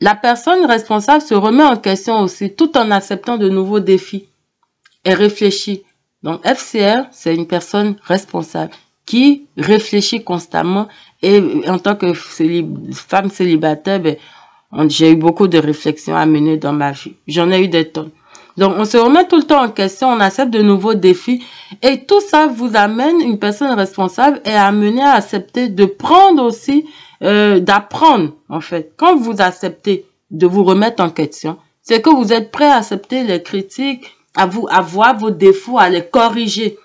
La 0.00 0.14
personne 0.14 0.66
responsable 0.66 1.22
se 1.22 1.34
remet 1.34 1.62
en 1.62 1.76
question 1.76 2.20
aussi 2.20 2.50
tout 2.54 2.76
en 2.76 2.90
acceptant 2.90 3.38
de 3.38 3.48
nouveaux 3.48 3.80
défis 3.80 4.28
et 5.04 5.14
réfléchit. 5.14 5.84
Donc 6.22 6.44
FCR, 6.44 7.04
c'est 7.12 7.34
une 7.34 7.46
personne 7.46 7.96
responsable 8.02 8.72
qui 9.06 9.46
réfléchit 9.56 10.22
constamment 10.22 10.88
et 11.22 11.40
en 11.68 11.78
tant 11.78 11.96
que 11.96 12.12
femme 12.14 13.30
célibataire, 13.30 14.00
ben, 14.00 14.16
j'ai 14.88 15.12
eu 15.12 15.16
beaucoup 15.16 15.48
de 15.48 15.58
réflexions 15.58 16.16
à 16.16 16.26
mener 16.26 16.56
dans 16.56 16.72
ma 16.72 16.92
vie. 16.92 17.14
J'en 17.26 17.50
ai 17.50 17.62
eu 17.62 17.68
des 17.68 17.88
tonnes. 17.88 18.10
Donc, 18.56 18.74
on 18.76 18.84
se 18.84 18.98
remet 18.98 19.26
tout 19.26 19.36
le 19.36 19.44
temps 19.44 19.62
en 19.62 19.70
question, 19.70 20.08
on 20.08 20.20
accepte 20.20 20.50
de 20.50 20.60
nouveaux 20.60 20.94
défis 20.94 21.42
et 21.80 22.04
tout 22.04 22.20
ça 22.20 22.46
vous 22.46 22.72
amène, 22.74 23.20
une 23.20 23.38
personne 23.38 23.72
responsable 23.72 24.40
est 24.44 24.52
amenée 24.54 25.02
à 25.02 25.12
accepter 25.12 25.68
de 25.68 25.86
prendre 25.86 26.44
aussi, 26.44 26.84
euh, 27.22 27.60
d'apprendre 27.60 28.34
en 28.50 28.60
fait. 28.60 28.92
Quand 28.96 29.16
vous 29.16 29.40
acceptez 29.40 30.04
de 30.30 30.46
vous 30.46 30.64
remettre 30.64 31.02
en 31.02 31.08
question, 31.08 31.56
c'est 31.82 32.02
que 32.02 32.10
vous 32.10 32.32
êtes 32.32 32.50
prêt 32.50 32.68
à 32.68 32.76
accepter 32.76 33.24
les 33.24 33.42
critiques, 33.42 34.04
à 34.36 34.46
vous, 34.46 34.66
à 34.70 34.82
voir 34.82 35.16
vos 35.16 35.30
défauts, 35.30 35.78
à 35.78 35.88
les 35.88 36.04
corriger. 36.04 36.78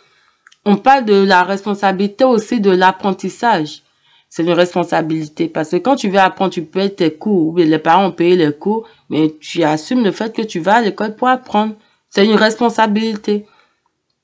On 0.66 0.78
parle 0.78 1.06
de 1.06 1.24
la 1.24 1.44
responsabilité 1.44 2.24
aussi 2.24 2.62
de 2.62 2.72
l'apprentissage 2.72 3.84
c'est 4.30 4.44
une 4.44 4.52
responsabilité. 4.52 5.48
Parce 5.48 5.72
que 5.72 5.78
quand 5.78 5.96
tu 5.96 6.10
veux 6.10 6.20
apprendre, 6.20 6.52
tu 6.52 6.64
payes 6.64 6.94
tes 6.94 7.12
cours. 7.12 7.58
Les 7.58 7.80
parents 7.80 8.08
ont 8.08 8.12
payé 8.12 8.36
les 8.36 8.52
cours, 8.52 8.88
mais 9.10 9.34
tu 9.40 9.64
assumes 9.64 10.04
le 10.04 10.12
fait 10.12 10.36
que 10.36 10.42
tu 10.42 10.60
vas 10.60 10.76
à 10.76 10.82
l'école 10.82 11.16
pour 11.16 11.28
apprendre. 11.28 11.76
C'est 12.10 12.26
une 12.26 12.36
responsabilité. 12.36 13.46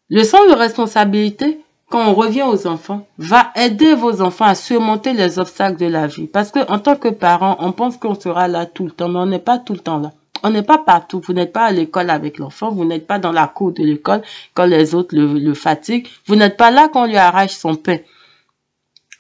Le 0.10 0.24
sens 0.24 0.48
de 0.50 0.56
responsabilité, 0.56 1.60
quand 1.90 2.08
on 2.08 2.14
revient 2.14 2.44
aux 2.44 2.68
enfants, 2.68 3.08
va 3.18 3.52
aider 3.56 3.94
vos 3.96 4.22
enfants 4.22 4.46
à 4.46 4.56
surmonter 4.56 5.14
les 5.14 5.40
obstacles 5.40 5.78
de 5.78 5.86
la 5.86 6.08
vie. 6.08 6.28
Parce 6.28 6.52
que 6.52 6.60
en 6.72 6.80
tant 6.80 6.96
que 6.96 7.10
parent, 7.10 7.56
on 7.60 7.72
pense 7.72 7.98
qu'on 7.98 8.16
sera 8.16 8.48
là 8.48 8.66
tout 8.66 8.86
le 8.86 8.92
temps, 8.92 9.10
mais 9.10 9.20
on 9.20 9.26
n'est 9.26 9.40
pas 9.40 9.60
tout 9.60 9.74
le 9.74 9.80
temps 9.80 10.00
là. 10.00 10.12
On 10.46 10.50
n'est 10.50 10.64
pas 10.64 10.78
partout. 10.78 11.22
Vous 11.26 11.32
n'êtes 11.32 11.54
pas 11.54 11.64
à 11.64 11.72
l'école 11.72 12.10
avec 12.10 12.38
l'enfant. 12.38 12.70
Vous 12.70 12.84
n'êtes 12.84 13.08
pas 13.08 13.18
dans 13.18 13.32
la 13.32 13.48
cour 13.48 13.72
de 13.72 13.82
l'école 13.82 14.22
quand 14.54 14.66
les 14.66 14.94
autres 14.94 15.16
le 15.16 15.54
fatiguent. 15.54 16.10
Vous 16.26 16.36
n'êtes 16.36 16.58
pas 16.58 16.70
là 16.70 16.90
quand 16.92 17.04
on 17.04 17.08
lui 17.08 17.16
arrache 17.16 17.54
son 17.54 17.76
pain 17.76 18.00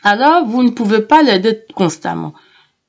alors 0.03 0.45
vous 0.45 0.63
ne 0.63 0.69
pouvez 0.69 1.01
pas 1.01 1.23
l'aider 1.23 1.61
constamment. 1.75 2.33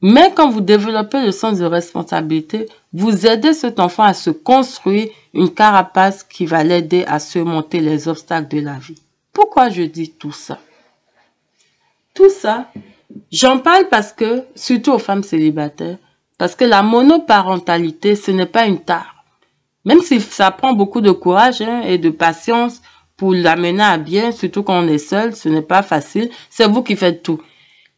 Mais 0.02 0.32
quand 0.34 0.50
vous 0.50 0.60
développez 0.60 1.22
le 1.24 1.32
sens 1.32 1.58
de 1.58 1.64
responsabilité, 1.64 2.68
vous 2.92 3.26
aidez 3.26 3.54
cet 3.54 3.80
enfant 3.80 4.02
à 4.02 4.12
se 4.12 4.28
construire 4.30 5.08
une 5.32 5.48
carapace 5.48 6.22
qui 6.22 6.44
va 6.44 6.62
l'aider 6.62 7.04
à 7.06 7.18
surmonter 7.18 7.80
les 7.80 8.06
obstacles 8.06 8.54
de 8.54 8.60
la 8.60 8.74
vie. 8.74 9.00
Pourquoi 9.32 9.70
je 9.70 9.82
dis 9.82 10.10
tout 10.10 10.32
ça? 10.32 10.58
Tout 12.12 12.28
ça, 12.28 12.70
j'en 13.32 13.58
parle 13.58 13.88
parce 13.88 14.12
que, 14.12 14.44
surtout 14.54 14.92
aux 14.92 14.98
femmes 14.98 15.22
célibataires, 15.22 15.96
parce 16.38 16.54
que 16.54 16.64
la 16.64 16.82
monoparentalité, 16.82 18.14
ce 18.14 18.30
n'est 18.30 18.46
pas 18.46 18.66
une 18.66 18.80
tare. 18.80 19.24
Même 19.84 20.02
si 20.02 20.20
ça 20.20 20.50
prend 20.50 20.72
beaucoup 20.72 21.00
de 21.00 21.10
courage 21.10 21.62
hein, 21.62 21.80
et 21.82 21.98
de 21.98 22.10
patience, 22.10 22.82
pour 23.16 23.32
l'amener 23.32 23.82
à 23.82 23.96
bien, 23.96 24.32
surtout 24.32 24.62
quand 24.62 24.82
on 24.82 24.88
est 24.88 24.98
seul, 24.98 25.34
ce 25.34 25.48
n'est 25.48 25.62
pas 25.62 25.82
facile. 25.82 26.30
C'est 26.50 26.68
vous 26.68 26.82
qui 26.82 26.96
faites 26.96 27.22
tout. 27.22 27.40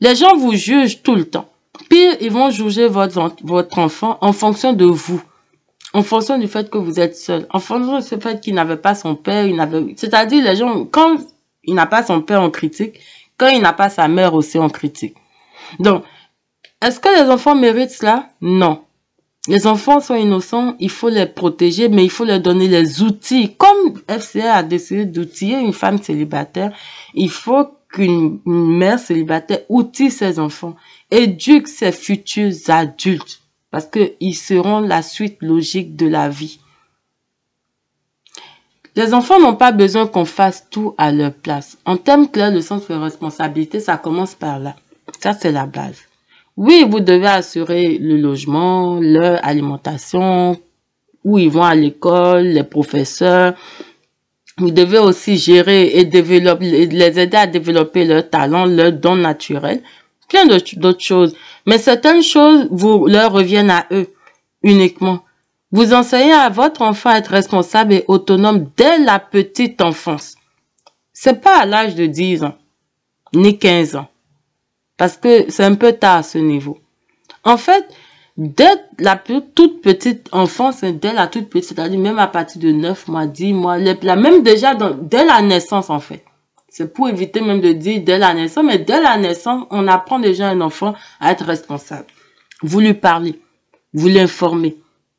Les 0.00 0.14
gens 0.14 0.36
vous 0.36 0.54
jugent 0.54 1.02
tout 1.02 1.14
le 1.14 1.24
temps. 1.24 1.48
Pire, 1.88 2.16
ils 2.20 2.30
vont 2.30 2.50
juger 2.50 2.86
votre, 2.86 3.34
votre 3.42 3.78
enfant 3.78 4.18
en 4.20 4.32
fonction 4.32 4.72
de 4.72 4.84
vous. 4.84 5.22
En 5.92 6.02
fonction 6.02 6.38
du 6.38 6.48
fait 6.48 6.68
que 6.68 6.78
vous 6.78 7.00
êtes 7.00 7.16
seul. 7.16 7.46
En 7.50 7.60
fonction 7.60 7.98
du 7.98 8.22
fait 8.22 8.40
qu'il 8.40 8.54
n'avait 8.54 8.76
pas 8.76 8.94
son 8.94 9.14
père, 9.14 9.46
il 9.46 9.56
n'avait, 9.56 9.94
c'est-à-dire 9.96 10.44
les 10.44 10.56
gens, 10.56 10.84
quand 10.84 11.16
il 11.64 11.74
n'a 11.74 11.86
pas 11.86 12.02
son 12.02 12.20
père 12.20 12.42
en 12.42 12.50
critique, 12.50 13.00
quand 13.38 13.48
il 13.48 13.62
n'a 13.62 13.72
pas 13.72 13.88
sa 13.88 14.08
mère 14.08 14.34
aussi 14.34 14.58
en 14.58 14.68
critique. 14.68 15.16
Donc, 15.78 16.04
est-ce 16.82 17.00
que 17.00 17.08
les 17.08 17.30
enfants 17.30 17.54
méritent 17.54 17.90
cela? 17.90 18.28
Non. 18.40 18.82
Les 19.48 19.66
enfants 19.68 20.00
sont 20.00 20.16
innocents, 20.16 20.74
il 20.80 20.90
faut 20.90 21.08
les 21.08 21.26
protéger, 21.26 21.88
mais 21.88 22.04
il 22.04 22.10
faut 22.10 22.24
leur 22.24 22.40
donner 22.40 22.66
les 22.66 23.02
outils. 23.02 23.54
Comme 23.56 23.94
FCA 24.08 24.54
a 24.54 24.62
décidé 24.64 25.04
d'outiller 25.04 25.58
une 25.58 25.72
femme 25.72 26.02
célibataire, 26.02 26.72
il 27.14 27.30
faut 27.30 27.68
qu'une 27.88 28.40
mère 28.44 28.98
célibataire 28.98 29.60
outille 29.68 30.10
ses 30.10 30.40
enfants, 30.40 30.74
éduque 31.10 31.68
ses 31.68 31.92
futurs 31.92 32.52
adultes, 32.68 33.40
parce 33.70 33.86
qu'ils 33.86 34.34
seront 34.34 34.80
la 34.80 35.02
suite 35.02 35.38
logique 35.40 35.94
de 35.94 36.06
la 36.08 36.28
vie. 36.28 36.58
Les 38.96 39.12
enfants 39.14 39.38
n'ont 39.38 39.56
pas 39.56 39.72
besoin 39.72 40.06
qu'on 40.06 40.24
fasse 40.24 40.66
tout 40.70 40.94
à 40.96 41.12
leur 41.12 41.32
place. 41.32 41.76
En 41.84 41.98
termes 41.98 42.28
clairs, 42.28 42.50
le 42.50 42.62
sens 42.62 42.88
de 42.88 42.94
responsabilité, 42.94 43.78
ça 43.78 43.98
commence 43.98 44.34
par 44.34 44.58
là. 44.58 44.74
Ça, 45.20 45.34
c'est 45.34 45.52
la 45.52 45.66
base. 45.66 46.05
Oui, 46.56 46.86
vous 46.88 47.00
devez 47.00 47.26
assurer 47.26 47.98
le 47.98 48.16
logement, 48.16 48.98
leur 48.98 49.44
alimentation, 49.44 50.58
où 51.22 51.38
ils 51.38 51.50
vont 51.50 51.62
à 51.62 51.74
l'école, 51.74 52.44
les 52.44 52.64
professeurs. 52.64 53.54
Vous 54.56 54.70
devez 54.70 54.98
aussi 54.98 55.36
gérer 55.36 55.98
et 55.98 56.06
développer, 56.06 56.86
les 56.86 57.20
aider 57.20 57.36
à 57.36 57.46
développer 57.46 58.06
leur 58.06 58.30
talent, 58.30 58.64
leur 58.64 58.92
don 58.92 59.16
naturel, 59.16 59.82
plein 60.30 60.46
d'autres 60.46 61.00
choses. 61.02 61.36
Mais 61.66 61.76
certaines 61.76 62.22
choses 62.22 62.68
vous 62.70 63.06
leur 63.06 63.32
reviennent 63.32 63.70
à 63.70 63.86
eux 63.90 64.06
uniquement. 64.62 65.20
Vous 65.72 65.92
enseignez 65.92 66.32
à 66.32 66.48
votre 66.48 66.80
enfant 66.80 67.10
à 67.10 67.18
être 67.18 67.32
responsable 67.32 67.92
et 67.92 68.04
autonome 68.08 68.70
dès 68.78 68.98
la 68.98 69.18
petite 69.18 69.82
enfance. 69.82 70.36
C'est 71.12 71.42
pas 71.42 71.60
à 71.60 71.66
l'âge 71.66 71.96
de 71.96 72.06
10 72.06 72.44
ans, 72.44 72.56
ni 73.34 73.58
15 73.58 73.96
ans. 73.96 74.08
Parce 74.96 75.16
que 75.16 75.50
c'est 75.50 75.64
un 75.64 75.74
peu 75.74 75.92
tard 75.92 76.18
à 76.18 76.22
ce 76.22 76.38
niveau. 76.38 76.78
En 77.44 77.56
fait, 77.56 77.86
dès 78.36 78.74
la 78.98 79.16
toute 79.16 79.82
petite 79.82 80.28
enfance, 80.32 80.82
dès 80.82 81.12
la 81.12 81.26
toute 81.26 81.48
petite, 81.48 81.70
c'est-à-dire 81.70 81.98
même 81.98 82.18
à 82.18 82.26
partir 82.26 82.60
de 82.62 82.72
9 82.72 83.08
mois, 83.08 83.26
10 83.26 83.52
mois, 83.52 83.78
même 83.78 84.42
déjà 84.42 84.74
dès 84.74 85.24
la 85.24 85.42
naissance 85.42 85.90
en 85.90 86.00
fait. 86.00 86.24
C'est 86.68 86.92
pour 86.92 87.08
éviter 87.08 87.40
même 87.40 87.60
de 87.60 87.72
dire 87.72 88.02
dès 88.04 88.18
la 88.18 88.34
naissance, 88.34 88.64
mais 88.64 88.78
dès 88.78 89.00
la 89.00 89.16
naissance, 89.16 89.66
on 89.70 89.88
apprend 89.88 90.18
déjà 90.18 90.48
un 90.48 90.60
enfant 90.60 90.94
à 91.20 91.32
être 91.32 91.44
responsable. 91.44 92.06
Vous 92.62 92.80
lui 92.80 92.94
parlez, 92.94 93.40
vous 93.94 94.08
l'informez, 94.08 94.76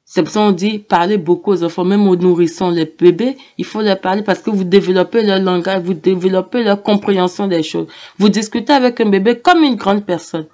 c'est 0.09 0.23
pour 0.23 0.31
ça 0.31 0.39
qu'on 0.39 0.53
dit 0.53 0.79
parler 0.79 1.17
beaucoup 1.17 1.51
aux 1.51 1.63
enfants, 1.65 1.83
même 1.83 2.07
aux 2.07 2.15
nourrissons, 2.15 2.69
les 2.69 2.85
bébés, 2.85 3.35
il 3.57 3.65
faut 3.65 3.81
les 3.81 3.97
parler 3.97 4.21
parce 4.23 4.39
que 4.39 4.49
vous 4.49 4.63
développez 4.63 5.21
leur 5.21 5.37
langage, 5.39 5.83
vous 5.83 5.93
développez 5.93 6.63
leur 6.63 6.81
compréhension 6.81 7.45
des 7.45 7.61
choses. 7.61 7.87
Vous 8.17 8.29
discutez 8.29 8.71
avec 8.71 9.01
un 9.01 9.09
bébé 9.09 9.39
comme 9.39 9.63
une 9.63 9.75
grande 9.75 10.05
personne. 10.05 10.47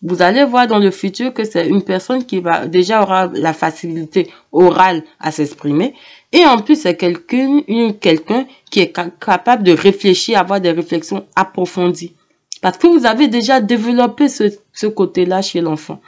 Vous 0.00 0.22
allez 0.22 0.42
voir 0.44 0.66
dans 0.66 0.78
le 0.78 0.90
futur 0.90 1.34
que 1.34 1.44
c'est 1.44 1.68
une 1.68 1.82
personne 1.82 2.24
qui 2.24 2.40
va 2.40 2.66
déjà 2.66 3.02
aura 3.02 3.26
la 3.34 3.52
facilité 3.52 4.30
orale 4.52 5.02
à 5.20 5.30
s'exprimer 5.30 5.94
et 6.32 6.46
en 6.46 6.58
plus 6.58 6.80
c'est 6.80 6.96
quelqu'un 6.96 7.60
quelqu'un 8.00 8.46
qui 8.70 8.80
est 8.80 8.92
capable 9.20 9.64
de 9.64 9.72
réfléchir, 9.72 10.38
avoir 10.38 10.62
des 10.62 10.70
réflexions 10.70 11.26
approfondies. 11.36 12.14
Parce 12.62 12.78
que 12.78 12.86
vous 12.86 13.04
avez 13.04 13.28
déjà 13.28 13.60
développé 13.60 14.30
ce, 14.30 14.44
ce 14.72 14.86
côté-là 14.86 15.42
chez 15.42 15.60
l'enfant. 15.60 16.00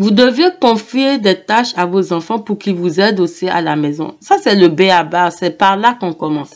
Vous 0.00 0.10
devez 0.10 0.48
confier 0.58 1.18
des 1.18 1.34
tâches 1.34 1.74
à 1.76 1.84
vos 1.84 2.14
enfants 2.14 2.38
pour 2.38 2.56
qu'ils 2.56 2.74
vous 2.74 3.00
aident 3.00 3.20
aussi 3.20 3.50
à 3.50 3.60
la 3.60 3.76
maison. 3.76 4.16
Ça, 4.20 4.36
c'est 4.42 4.54
le 4.54 4.68
B 4.68 4.88
à 4.90 5.04
bas. 5.04 5.30
C'est 5.30 5.58
par 5.58 5.76
là 5.76 5.94
qu'on 6.00 6.14
commence. 6.14 6.52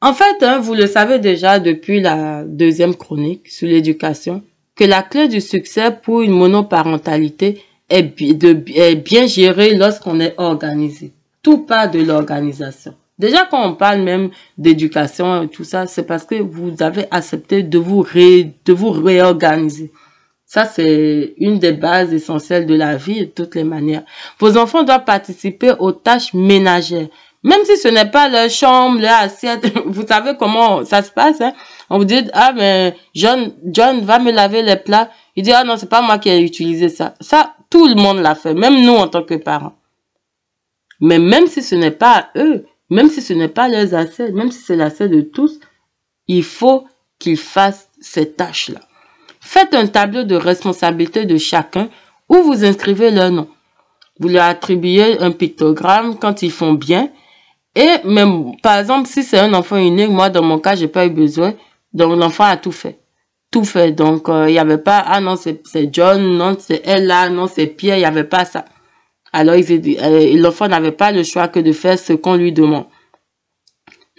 En 0.00 0.14
fait, 0.14 0.40
hein, 0.42 0.60
vous 0.60 0.74
le 0.74 0.86
savez 0.86 1.18
déjà 1.18 1.58
depuis 1.58 2.00
la 2.00 2.44
deuxième 2.44 2.94
chronique 2.94 3.48
sur 3.48 3.66
l'éducation, 3.66 4.44
que 4.76 4.84
la 4.84 5.02
clé 5.02 5.26
du 5.26 5.40
succès 5.40 5.90
pour 5.90 6.20
une 6.22 6.30
monoparentalité 6.30 7.60
est, 7.90 8.02
de, 8.22 8.52
bien 8.94 9.26
gérée 9.26 9.74
lorsqu'on 9.74 10.20
est 10.20 10.34
organisé. 10.36 11.10
Tout 11.42 11.58
part 11.58 11.90
de 11.90 11.98
l'organisation. 11.98 12.94
Déjà, 13.18 13.46
quand 13.50 13.68
on 13.68 13.74
parle 13.74 14.02
même 14.02 14.30
d'éducation 14.58 15.42
et 15.42 15.48
tout 15.48 15.64
ça, 15.64 15.88
c'est 15.88 16.06
parce 16.06 16.24
que 16.24 16.36
vous 16.36 16.76
avez 16.84 17.06
accepté 17.10 17.64
de 17.64 17.78
vous, 17.78 18.04
de 18.04 18.72
vous 18.72 18.90
réorganiser. 18.90 19.90
Ça, 20.54 20.66
c'est 20.66 21.34
une 21.38 21.58
des 21.58 21.72
bases 21.72 22.14
essentielles 22.14 22.64
de 22.64 22.76
la 22.76 22.94
vie 22.94 23.22
de 23.22 23.24
toutes 23.24 23.56
les 23.56 23.64
manières. 23.64 24.04
Vos 24.38 24.56
enfants 24.56 24.84
doivent 24.84 25.04
participer 25.04 25.72
aux 25.80 25.90
tâches 25.90 26.32
ménagères. 26.32 27.08
Même 27.42 27.64
si 27.64 27.76
ce 27.76 27.88
n'est 27.88 28.08
pas 28.08 28.28
leur 28.28 28.48
chambre, 28.48 29.00
leur 29.00 29.18
assiette, 29.18 29.66
vous 29.86 30.06
savez 30.06 30.36
comment 30.38 30.84
ça 30.84 31.02
se 31.02 31.10
passe. 31.10 31.40
Hein? 31.40 31.54
On 31.90 31.98
vous 31.98 32.04
dit, 32.04 32.30
ah 32.34 32.52
mais 32.54 32.94
John, 33.16 33.52
John 33.64 34.02
va 34.02 34.20
me 34.20 34.30
laver 34.30 34.62
les 34.62 34.76
plats. 34.76 35.10
Il 35.34 35.42
dit, 35.42 35.50
ah 35.50 35.64
non, 35.64 35.76
c'est 35.76 35.88
pas 35.88 36.02
moi 36.02 36.18
qui 36.18 36.28
ai 36.28 36.40
utilisé 36.40 36.88
ça. 36.88 37.14
Ça, 37.20 37.56
tout 37.68 37.88
le 37.88 37.96
monde 37.96 38.18
l'a 38.20 38.36
fait, 38.36 38.54
même 38.54 38.80
nous 38.80 38.94
en 38.94 39.08
tant 39.08 39.24
que 39.24 39.34
parents. 39.34 39.74
Mais 41.00 41.18
même 41.18 41.48
si 41.48 41.64
ce 41.64 41.74
n'est 41.74 41.90
pas 41.90 42.28
eux, 42.36 42.64
même 42.90 43.08
si 43.08 43.22
ce 43.22 43.32
n'est 43.32 43.48
pas 43.48 43.66
leurs 43.66 43.92
assiettes, 43.92 44.32
même 44.32 44.52
si 44.52 44.60
c'est 44.60 44.76
l'assiette 44.76 45.10
de 45.10 45.22
tous, 45.22 45.58
il 46.28 46.44
faut 46.44 46.86
qu'ils 47.18 47.38
fassent 47.38 47.88
ces 48.00 48.30
tâches-là. 48.30 48.82
Faites 49.44 49.74
un 49.74 49.86
tableau 49.86 50.24
de 50.24 50.36
responsabilité 50.36 51.26
de 51.26 51.36
chacun 51.36 51.88
où 52.30 52.36
vous 52.36 52.64
inscrivez 52.64 53.10
leur 53.10 53.30
nom. 53.30 53.46
Vous 54.18 54.28
leur 54.28 54.44
attribuez 54.44 55.20
un 55.20 55.32
pictogramme 55.32 56.18
quand 56.18 56.40
ils 56.40 56.50
font 56.50 56.72
bien. 56.72 57.10
Et 57.76 57.98
même, 58.04 58.56
par 58.62 58.78
exemple, 58.78 59.06
si 59.06 59.22
c'est 59.22 59.38
un 59.38 59.52
enfant 59.52 59.76
unique, 59.76 60.08
moi, 60.08 60.30
dans 60.30 60.42
mon 60.42 60.58
cas, 60.58 60.76
j'ai 60.76 60.88
pas 60.88 61.04
eu 61.04 61.10
besoin. 61.10 61.52
Donc, 61.92 62.18
l'enfant 62.18 62.44
a 62.44 62.56
tout 62.56 62.72
fait. 62.72 62.98
Tout 63.50 63.64
fait. 63.64 63.92
Donc, 63.92 64.30
euh, 64.30 64.48
il 64.48 64.52
n'y 64.52 64.58
avait 64.58 64.78
pas, 64.78 65.04
ah 65.06 65.20
non, 65.20 65.36
c'est 65.36 65.62
John, 65.92 66.38
non, 66.38 66.56
c'est 66.58 66.80
elle 66.84 67.06
là, 67.06 67.28
non, 67.28 67.46
c'est 67.46 67.66
Pierre, 67.66 67.96
il 67.96 68.00
n'y 68.00 68.06
avait 68.06 68.24
pas 68.24 68.46
ça. 68.46 68.64
Alors, 69.30 69.56
euh, 69.56 70.36
l'enfant 70.38 70.68
n'avait 70.68 70.92
pas 70.92 71.12
le 71.12 71.22
choix 71.22 71.48
que 71.48 71.60
de 71.60 71.72
faire 71.72 71.98
ce 71.98 72.14
qu'on 72.14 72.36
lui 72.36 72.52
demande. 72.52 72.86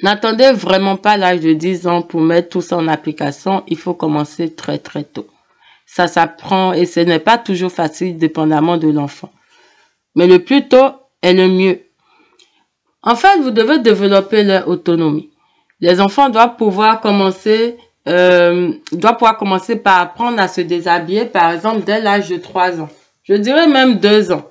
N'attendez 0.06 0.52
vraiment 0.52 0.98
pas 0.98 1.18
l'âge 1.18 1.40
de 1.40 1.54
10 1.54 1.88
ans 1.88 2.04
pour 2.04 2.22
mettre 2.22 2.50
tout 2.50 2.62
ça 2.62 2.78
en 2.78 2.88
application. 2.88 3.64
Il 3.66 3.76
faut 3.76 3.96
commencer 3.96 4.54
très 4.54 4.78
très 4.78 5.04
tôt. 5.04 5.26
Ça 5.88 6.06
s'apprend 6.06 6.74
et 6.74 6.86
ce 6.86 7.00
n'est 7.00 7.18
pas 7.18 7.40
toujours 7.40 7.72
facile 7.72 8.20
dépendamment 8.20 8.78
de 8.78 8.88
l'enfant. 8.88 9.32
Mais 10.14 10.28
le 10.28 10.44
plus 10.44 10.68
tôt 10.68 10.92
est 11.24 11.34
le 11.34 11.48
mieux. 11.48 11.80
En 13.02 13.16
fait, 13.16 13.40
vous 13.40 13.50
devez 13.50 13.80
développer 13.80 14.44
leur 14.44 14.68
autonomie. 14.68 15.32
Les 15.80 16.00
enfants 16.00 16.30
doivent 16.30 16.56
pouvoir 16.56 17.02
commencer, 17.02 17.76
euh, 18.08 18.74
doivent 18.92 19.18
pouvoir 19.18 19.38
commencer 19.38 19.76
par 19.76 20.02
apprendre 20.02 20.40
à 20.40 20.48
se 20.48 20.62
déshabiller, 20.62 21.26
par 21.26 21.50
exemple, 21.52 21.82
dès 21.84 22.00
l'âge 22.00 22.30
de 22.30 22.38
3 22.38 22.80
ans. 22.80 22.90
Je 23.24 23.34
dirais 23.34 23.66
même 23.66 23.96
2 23.96 24.32
ans. 24.32 24.48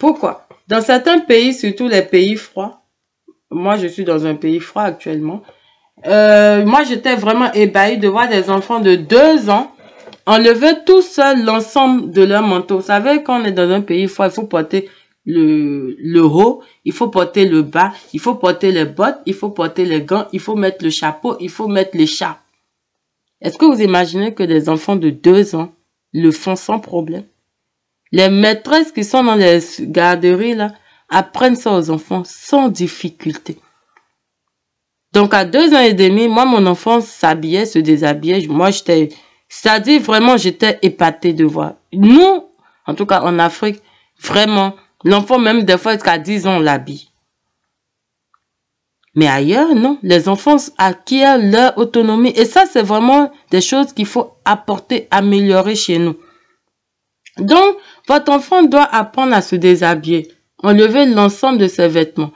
Pourquoi? 0.00 0.48
Dans 0.66 0.82
certains 0.82 1.20
pays, 1.20 1.54
surtout 1.54 1.86
les 1.86 2.02
pays 2.02 2.34
froids, 2.34 2.82
moi, 3.50 3.76
je 3.76 3.86
suis 3.86 4.04
dans 4.04 4.26
un 4.26 4.34
pays 4.34 4.60
froid 4.60 4.82
actuellement. 4.82 5.42
Euh, 6.06 6.64
moi, 6.64 6.84
j'étais 6.84 7.16
vraiment 7.16 7.52
ébahie 7.52 7.98
de 7.98 8.08
voir 8.08 8.28
des 8.28 8.50
enfants 8.50 8.80
de 8.80 8.94
deux 8.94 9.50
ans 9.50 9.72
enlever 10.26 10.84
tout 10.84 11.02
seul 11.02 11.44
l'ensemble 11.44 12.10
de 12.10 12.22
leur 12.22 12.42
manteau. 12.42 12.76
Vous 12.76 12.86
savez, 12.86 13.22
quand 13.22 13.40
on 13.40 13.44
est 13.44 13.52
dans 13.52 13.70
un 13.70 13.80
pays 13.80 14.06
froid, 14.06 14.26
il 14.26 14.32
faut 14.32 14.44
porter 14.44 14.88
le, 15.24 15.96
le 15.98 16.22
haut, 16.22 16.62
il 16.84 16.92
faut 16.92 17.08
porter 17.08 17.46
le 17.46 17.62
bas, 17.62 17.92
il 18.12 18.20
faut 18.20 18.34
porter 18.34 18.70
les 18.70 18.84
bottes, 18.84 19.18
il 19.26 19.34
faut 19.34 19.50
porter 19.50 19.84
les 19.84 20.02
gants, 20.02 20.26
il 20.32 20.40
faut 20.40 20.56
mettre 20.56 20.84
le 20.84 20.90
chapeau, 20.90 21.36
il 21.40 21.50
faut 21.50 21.68
mettre 21.68 21.96
l'écharpe. 21.96 22.38
Est-ce 23.40 23.56
que 23.56 23.64
vous 23.64 23.80
imaginez 23.80 24.34
que 24.34 24.42
des 24.42 24.68
enfants 24.68 24.96
de 24.96 25.10
deux 25.10 25.54
ans 25.54 25.72
le 26.12 26.30
font 26.30 26.56
sans 26.56 26.78
problème? 26.78 27.24
Les 28.10 28.30
maîtresses 28.30 28.92
qui 28.92 29.04
sont 29.04 29.22
dans 29.22 29.34
les 29.34 29.60
garderies, 29.80 30.54
là, 30.54 30.72
apprennent 31.08 31.56
ça 31.56 31.72
aux 31.72 31.90
enfants 31.90 32.22
sans 32.24 32.68
difficulté. 32.68 33.58
Donc 35.12 35.32
à 35.34 35.44
deux 35.44 35.74
ans 35.74 35.80
et 35.80 35.94
demi, 35.94 36.28
moi 36.28 36.44
mon 36.44 36.66
enfant 36.66 37.00
s'habillait, 37.00 37.66
se 37.66 37.78
déshabillait. 37.78 38.46
Moi 38.46 38.70
j'étais, 38.70 39.08
c'est-à-dire 39.48 40.00
vraiment 40.02 40.36
j'étais 40.36 40.78
épatée 40.82 41.32
de 41.32 41.44
voir. 41.44 41.74
Nous, 41.92 42.44
en 42.86 42.94
tout 42.94 43.06
cas 43.06 43.22
en 43.22 43.38
Afrique, 43.38 43.82
vraiment, 44.20 44.74
l'enfant 45.04 45.38
même 45.38 45.64
des 45.64 45.78
fois 45.78 45.94
jusqu'à 45.94 46.18
10 46.18 46.46
ans 46.46 46.58
l'habille. 46.58 47.08
Mais 49.14 49.26
ailleurs, 49.26 49.74
non. 49.74 49.98
Les 50.02 50.28
enfants 50.28 50.58
acquièrent 50.76 51.38
leur 51.38 51.76
autonomie. 51.76 52.32
Et 52.36 52.44
ça, 52.44 52.66
c'est 52.70 52.82
vraiment 52.82 53.32
des 53.50 53.60
choses 53.60 53.92
qu'il 53.92 54.06
faut 54.06 54.34
apporter, 54.44 55.08
améliorer 55.10 55.74
chez 55.74 55.98
nous. 55.98 56.16
Donc, 57.38 57.76
votre 58.06 58.30
enfant 58.30 58.62
doit 58.62 58.84
apprendre 58.84 59.34
à 59.34 59.42
se 59.42 59.56
déshabiller. 59.56 60.37
Enlevez 60.62 61.06
l'ensemble 61.06 61.58
de 61.58 61.68
ses 61.68 61.88
vêtements. 61.88 62.32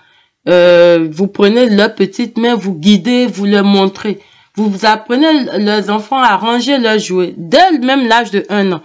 Euh, 0.48 1.08
vous 1.10 1.28
prenez 1.28 1.68
leurs 1.68 1.94
petites 1.94 2.38
mains, 2.38 2.54
vous 2.54 2.74
guidez, 2.74 3.26
vous 3.26 3.46
leur 3.46 3.64
montrez. 3.64 4.20
Vous, 4.54 4.70
apprenez 4.84 5.44
leurs 5.58 5.88
enfants 5.88 6.20
à 6.22 6.36
ranger 6.36 6.76
leurs 6.78 6.98
jouets 6.98 7.34
dès 7.36 7.78
même 7.78 8.06
l'âge 8.06 8.30
de 8.30 8.44
un 8.50 8.72
an. 8.72 8.82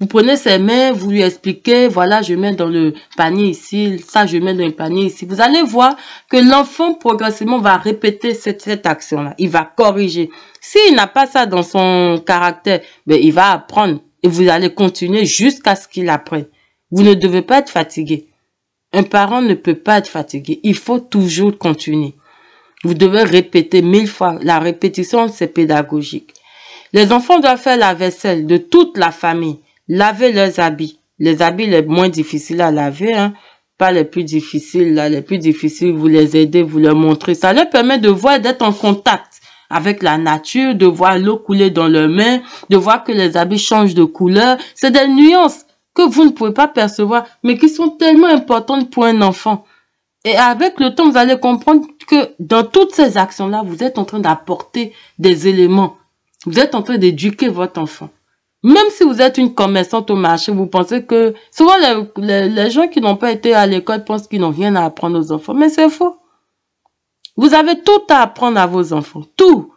Vous 0.00 0.06
prenez 0.06 0.36
ses 0.36 0.58
mains, 0.58 0.90
vous 0.90 1.10
lui 1.10 1.22
expliquez, 1.22 1.86
voilà, 1.86 2.22
je 2.22 2.34
mets 2.34 2.54
dans 2.54 2.66
le 2.66 2.94
panier 3.16 3.50
ici, 3.50 4.02
ça, 4.04 4.26
je 4.26 4.38
mets 4.38 4.54
dans 4.54 4.64
le 4.64 4.72
panier 4.72 5.04
ici. 5.04 5.26
Vous 5.26 5.40
allez 5.40 5.62
voir 5.62 5.96
que 6.28 6.38
l'enfant 6.38 6.94
progressivement 6.94 7.58
va 7.58 7.76
répéter 7.76 8.34
cette, 8.34 8.62
cette 8.62 8.86
action-là. 8.86 9.34
Il 9.38 9.50
va 9.50 9.64
corriger. 9.64 10.30
S'il 10.60 10.96
n'a 10.96 11.06
pas 11.06 11.26
ça 11.26 11.46
dans 11.46 11.62
son 11.62 12.20
caractère, 12.26 12.80
ben, 13.06 13.18
il 13.22 13.32
va 13.32 13.52
apprendre 13.52 14.00
et 14.24 14.28
vous 14.28 14.48
allez 14.48 14.74
continuer 14.74 15.24
jusqu'à 15.24 15.76
ce 15.76 15.86
qu'il 15.86 16.08
apprenne. 16.08 16.46
Vous 16.90 17.02
ne 17.02 17.14
devez 17.14 17.42
pas 17.42 17.58
être 17.58 17.70
fatigué. 17.70 18.31
Un 18.92 19.02
parent 19.04 19.40
ne 19.40 19.54
peut 19.54 19.74
pas 19.74 19.98
être 19.98 20.08
fatigué. 20.08 20.60
Il 20.62 20.76
faut 20.76 21.00
toujours 21.00 21.56
continuer. 21.56 22.14
Vous 22.84 22.94
devez 22.94 23.22
répéter 23.22 23.80
mille 23.80 24.08
fois. 24.08 24.38
La 24.42 24.58
répétition, 24.58 25.28
c'est 25.28 25.46
pédagogique. 25.46 26.34
Les 26.92 27.12
enfants 27.12 27.40
doivent 27.40 27.60
faire 27.60 27.78
la 27.78 27.94
vaisselle 27.94 28.46
de 28.46 28.58
toute 28.58 28.98
la 28.98 29.10
famille, 29.12 29.60
laver 29.88 30.32
leurs 30.32 30.60
habits. 30.60 30.98
Les 31.18 31.40
habits 31.40 31.66
les 31.66 31.82
moins 31.82 32.08
difficiles 32.08 32.60
à 32.60 32.70
laver, 32.70 33.14
hein, 33.14 33.32
pas 33.78 33.92
les 33.92 34.04
plus 34.04 34.24
difficiles, 34.24 34.92
là, 34.94 35.08
les 35.08 35.22
plus 35.22 35.38
difficiles, 35.38 35.92
vous 35.92 36.08
les 36.08 36.36
aidez, 36.36 36.62
vous 36.62 36.78
leur 36.78 36.94
montrez. 36.94 37.34
Ça 37.34 37.52
leur 37.52 37.70
permet 37.70 37.98
de 37.98 38.10
voir, 38.10 38.40
d'être 38.40 38.62
en 38.62 38.72
contact 38.72 39.40
avec 39.70 40.02
la 40.02 40.18
nature, 40.18 40.74
de 40.74 40.84
voir 40.84 41.18
l'eau 41.18 41.38
couler 41.38 41.70
dans 41.70 41.88
leurs 41.88 42.08
mains, 42.08 42.42
de 42.68 42.76
voir 42.76 43.04
que 43.04 43.12
les 43.12 43.36
habits 43.38 43.58
changent 43.58 43.94
de 43.94 44.04
couleur. 44.04 44.58
C'est 44.74 44.90
des 44.90 45.08
nuances 45.08 45.64
que 45.94 46.02
vous 46.02 46.24
ne 46.24 46.30
pouvez 46.30 46.52
pas 46.52 46.68
percevoir, 46.68 47.26
mais 47.42 47.58
qui 47.58 47.68
sont 47.68 47.90
tellement 47.90 48.28
importantes 48.28 48.90
pour 48.90 49.04
un 49.04 49.20
enfant. 49.22 49.64
Et 50.24 50.36
avec 50.36 50.78
le 50.78 50.94
temps, 50.94 51.10
vous 51.10 51.16
allez 51.16 51.38
comprendre 51.38 51.86
que 52.06 52.30
dans 52.38 52.64
toutes 52.64 52.94
ces 52.94 53.18
actions-là, 53.18 53.62
vous 53.64 53.82
êtes 53.82 53.98
en 53.98 54.04
train 54.04 54.20
d'apporter 54.20 54.92
des 55.18 55.48
éléments. 55.48 55.96
Vous 56.46 56.58
êtes 56.58 56.74
en 56.74 56.82
train 56.82 56.98
d'éduquer 56.98 57.48
votre 57.48 57.80
enfant. 57.80 58.08
Même 58.62 58.88
si 58.90 59.02
vous 59.02 59.20
êtes 59.20 59.38
une 59.38 59.54
commerçante 59.54 60.10
au 60.10 60.14
marché, 60.14 60.52
vous 60.52 60.66
pensez 60.66 61.04
que... 61.04 61.34
Souvent, 61.50 61.74
les, 62.16 62.48
les 62.48 62.70
gens 62.70 62.86
qui 62.86 63.00
n'ont 63.00 63.16
pas 63.16 63.32
été 63.32 63.54
à 63.54 63.66
l'école 63.66 64.04
pensent 64.04 64.28
qu'ils 64.28 64.40
n'ont 64.40 64.50
rien 64.50 64.76
à 64.76 64.84
apprendre 64.84 65.18
aux 65.18 65.32
enfants. 65.32 65.54
Mais 65.54 65.68
c'est 65.68 65.90
faux. 65.90 66.16
Vous 67.36 67.54
avez 67.54 67.80
tout 67.80 68.02
à 68.08 68.22
apprendre 68.22 68.60
à 68.60 68.66
vos 68.66 68.92
enfants. 68.92 69.22
Tout. 69.36 69.71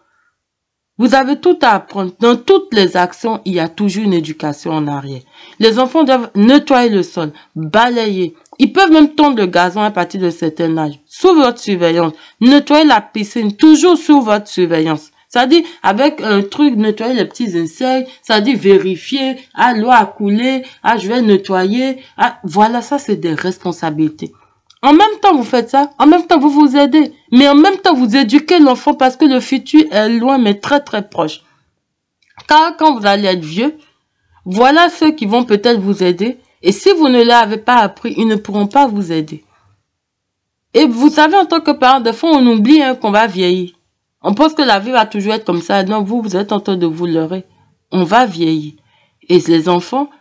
Vous 0.97 1.13
avez 1.13 1.41
tout 1.41 1.59
à 1.61 1.71
apprendre. 1.71 2.13
Dans 2.21 2.37
toutes 2.37 2.73
les 2.73 2.95
actions, 2.95 3.41
il 3.43 3.55
y 3.55 3.59
a 3.59 3.67
toujours 3.67 4.05
une 4.05 4.13
éducation 4.13 4.71
en 4.71 4.87
arrière. 4.87 5.19
Les 5.59 5.77
enfants 5.77 6.05
doivent 6.05 6.31
nettoyer 6.35 6.89
le 6.89 7.03
sol, 7.03 7.33
balayer. 7.53 8.33
Ils 8.59 8.71
peuvent 8.71 8.91
même 8.91 9.13
tondre 9.13 9.37
le 9.37 9.45
gazon 9.45 9.81
à 9.81 9.91
partir 9.91 10.21
de 10.21 10.29
certain 10.29 10.77
âge. 10.77 10.99
Sous 11.05 11.35
votre 11.35 11.59
surveillance. 11.59 12.13
Nettoyer 12.39 12.85
la 12.85 13.01
piscine, 13.01 13.57
toujours 13.57 13.97
sous 13.97 14.21
votre 14.21 14.47
surveillance. 14.47 15.11
Ça 15.27 15.47
dit, 15.47 15.65
avec 15.83 16.21
un 16.21 16.41
truc, 16.43 16.77
nettoyer 16.77 17.13
les 17.13 17.25
petits 17.25 17.57
insectes. 17.57 18.09
Ça 18.21 18.39
dit, 18.39 18.55
vérifier. 18.55 19.35
Ah, 19.53 19.73
l'eau 19.73 19.91
a 19.91 20.05
coulé. 20.05 20.63
Ah, 20.81 20.95
je 20.95 21.09
vais 21.09 21.21
nettoyer. 21.21 21.97
Ah, 22.15 22.39
voilà, 22.45 22.81
ça, 22.81 22.99
c'est 22.99 23.17
des 23.17 23.33
responsabilités. 23.33 24.31
En 24.85 24.93
même 24.93 25.19
temps, 25.19 25.35
vous 25.35 25.43
faites 25.43 25.71
ça. 25.71 25.89
En 25.97 26.05
même 26.05 26.27
temps, 26.27 26.37
vous 26.37 26.51
vous 26.51 26.77
aidez. 26.77 27.11
Mais 27.31 27.49
en 27.49 27.55
même 27.55 27.77
temps, 27.77 27.95
vous 27.95 28.15
éduquez 28.15 28.59
l'enfant 28.59 28.93
parce 28.93 29.17
que 29.17 29.25
le 29.25 29.39
futur 29.39 29.83
est 29.91 30.09
loin, 30.09 30.37
mais 30.37 30.59
très, 30.59 30.79
très 30.79 31.09
proche. 31.09 31.41
Car 32.47 32.77
quand 32.77 32.99
vous 32.99 33.07
allez 33.07 33.27
être 33.27 33.43
vieux, 33.43 33.75
voilà 34.45 34.89
ceux 34.89 35.11
qui 35.11 35.25
vont 35.25 35.43
peut-être 35.43 35.79
vous 35.79 36.03
aider. 36.03 36.37
Et 36.61 36.71
si 36.71 36.91
vous 36.91 37.09
ne 37.09 37.23
l'avez 37.23 37.57
pas 37.57 37.77
appris, 37.77 38.13
ils 38.15 38.27
ne 38.27 38.35
pourront 38.35 38.67
pas 38.67 38.85
vous 38.85 39.11
aider. 39.11 39.43
Et 40.75 40.85
vous 40.85 41.09
savez, 41.09 41.35
en 41.35 41.47
tant 41.47 41.61
que 41.61 41.71
parent, 41.71 42.01
de 42.01 42.11
fois, 42.11 42.29
on 42.33 42.45
oublie 42.45 42.83
hein, 42.83 42.93
qu'on 42.93 43.09
va 43.09 43.25
vieillir. 43.25 43.71
On 44.21 44.35
pense 44.35 44.53
que 44.53 44.61
la 44.61 44.77
vie 44.77 44.91
va 44.91 45.07
toujours 45.07 45.33
être 45.33 45.45
comme 45.45 45.63
ça. 45.63 45.83
Non, 45.83 46.03
vous, 46.03 46.21
vous 46.21 46.35
êtes 46.35 46.51
en 46.51 46.59
train 46.59 46.77
de 46.77 46.85
vous 46.85 47.07
leurrer. 47.07 47.43
On 47.91 48.03
va 48.03 48.27
vieillir. 48.27 48.73
Et 49.29 49.39
les 49.39 49.67
enfants, 49.67 50.11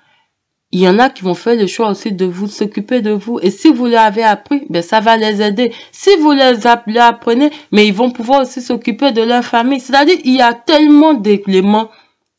il 0.74 0.80
y 0.80 0.88
en 0.88 0.98
a 0.98 1.08
qui 1.08 1.22
vont 1.22 1.34
faire 1.34 1.54
le 1.54 1.68
choix 1.68 1.88
aussi 1.88 2.10
de 2.10 2.24
vous 2.24 2.48
s'occuper 2.48 3.00
de 3.00 3.12
vous. 3.12 3.38
Et 3.40 3.52
si 3.52 3.72
vous 3.72 3.86
l'avez 3.86 4.24
appris, 4.24 4.66
ben 4.70 4.82
ça 4.82 4.98
va 4.98 5.16
les 5.16 5.40
aider. 5.40 5.72
Si 5.92 6.10
vous 6.16 6.32
les 6.32 6.66
apprenez, 6.66 7.52
mais 7.70 7.86
ils 7.86 7.94
vont 7.94 8.10
pouvoir 8.10 8.42
aussi 8.42 8.60
s'occuper 8.60 9.12
de 9.12 9.22
leur 9.22 9.44
famille. 9.44 9.78
C'est-à-dire, 9.78 10.18
il 10.24 10.34
y 10.34 10.42
a 10.42 10.52
tellement 10.52 11.14
d'éléments 11.14 11.90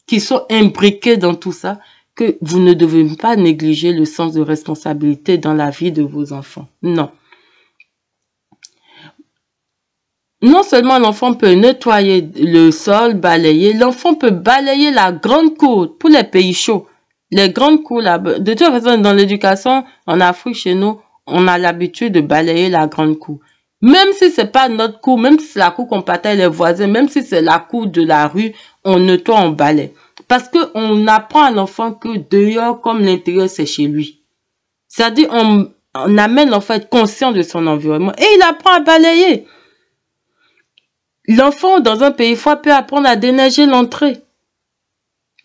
qui 0.06 0.20
sont 0.20 0.44
imbriqués 0.52 1.16
dans 1.16 1.34
tout 1.34 1.54
ça 1.54 1.80
que 2.14 2.38
vous 2.42 2.60
ne 2.60 2.74
devez 2.74 3.06
pas 3.16 3.38
négliger 3.38 3.94
le 3.94 4.04
sens 4.04 4.34
de 4.34 4.42
responsabilité 4.42 5.38
dans 5.38 5.54
la 5.54 5.70
vie 5.70 5.94
de 5.94 6.04
vos 6.04 6.34
enfants. 6.34 6.68
Non. 6.82 7.12
Non 10.42 10.64
seulement 10.64 11.00
l'enfant 11.00 11.36
peut 11.36 11.54
nettoyer 11.54 12.30
le 12.36 12.70
sol, 12.72 13.14
balayer, 13.14 13.72
l'enfant 13.72 14.14
peut 14.14 14.32
balayer 14.32 14.92
la 14.92 15.14
grande 15.14 15.56
cour 15.56 15.98
pour 15.98 16.10
les 16.10 16.26
pays 16.26 16.54
chauds 16.54 16.86
les 17.36 17.50
grandes 17.50 17.84
cours 17.84 18.00
là, 18.00 18.18
de 18.18 18.54
toute 18.54 18.66
façon, 18.68 18.98
dans 18.98 19.12
l'éducation, 19.12 19.84
en 20.08 20.22
Afrique, 20.22 20.56
chez 20.56 20.74
nous, 20.74 21.02
on 21.28 21.50
a 21.50 21.58
l'habitude 21.58 22.14
de 22.14 22.22
balayer 22.22 22.70
la 22.70 22.88
grande 22.88 23.20
cour. 23.20 23.40
Même 23.82 24.14
si 24.14 24.32
c'est 24.32 24.54
pas 24.54 24.70
notre 24.70 25.02
cour, 25.02 25.20
même 25.20 25.38
si 25.38 25.48
c'est 25.48 25.60
la 25.60 25.72
cour 25.72 25.90
qu'on 25.90 26.02
partage 26.02 26.38
les 26.38 26.48
voisins, 26.48 26.88
même 26.88 27.10
si 27.10 27.24
c'est 27.24 27.42
la 27.42 27.60
cour 27.60 27.88
de 27.88 28.02
la 28.04 28.30
rue, 28.30 28.54
on 28.86 29.00
nettoie, 29.00 29.42
on 29.42 29.50
balaye. 29.50 29.92
Parce 30.30 30.48
que 30.48 30.60
on 30.76 31.08
apprend 31.08 31.44
à 31.44 31.52
l'enfant 31.52 31.92
que 31.92 32.18
dehors 32.18 32.80
comme 32.80 33.02
l'intérieur, 33.02 33.50
c'est 33.50 33.66
chez 33.66 33.88
lui. 33.88 34.22
C'est-à-dire, 34.88 35.28
on, 35.34 35.68
on 35.94 36.18
amène 36.18 36.50
l'enfant 36.50 36.76
à 36.76 36.78
être 36.78 36.90
conscient 36.90 37.34
de 37.34 37.42
son 37.42 37.68
environnement 37.68 38.14
et 38.18 38.26
il 38.38 38.42
apprend 38.44 38.76
à 38.76 38.80
balayer. 38.80 39.46
L'enfant 41.28 41.82
dans 41.82 42.02
un 42.02 42.12
pays 42.12 42.38
froid 42.38 42.56
peut 42.56 42.72
apprendre 42.72 43.10
à 43.10 43.18
déneiger 43.18 43.66
l'entrée. 43.66 44.25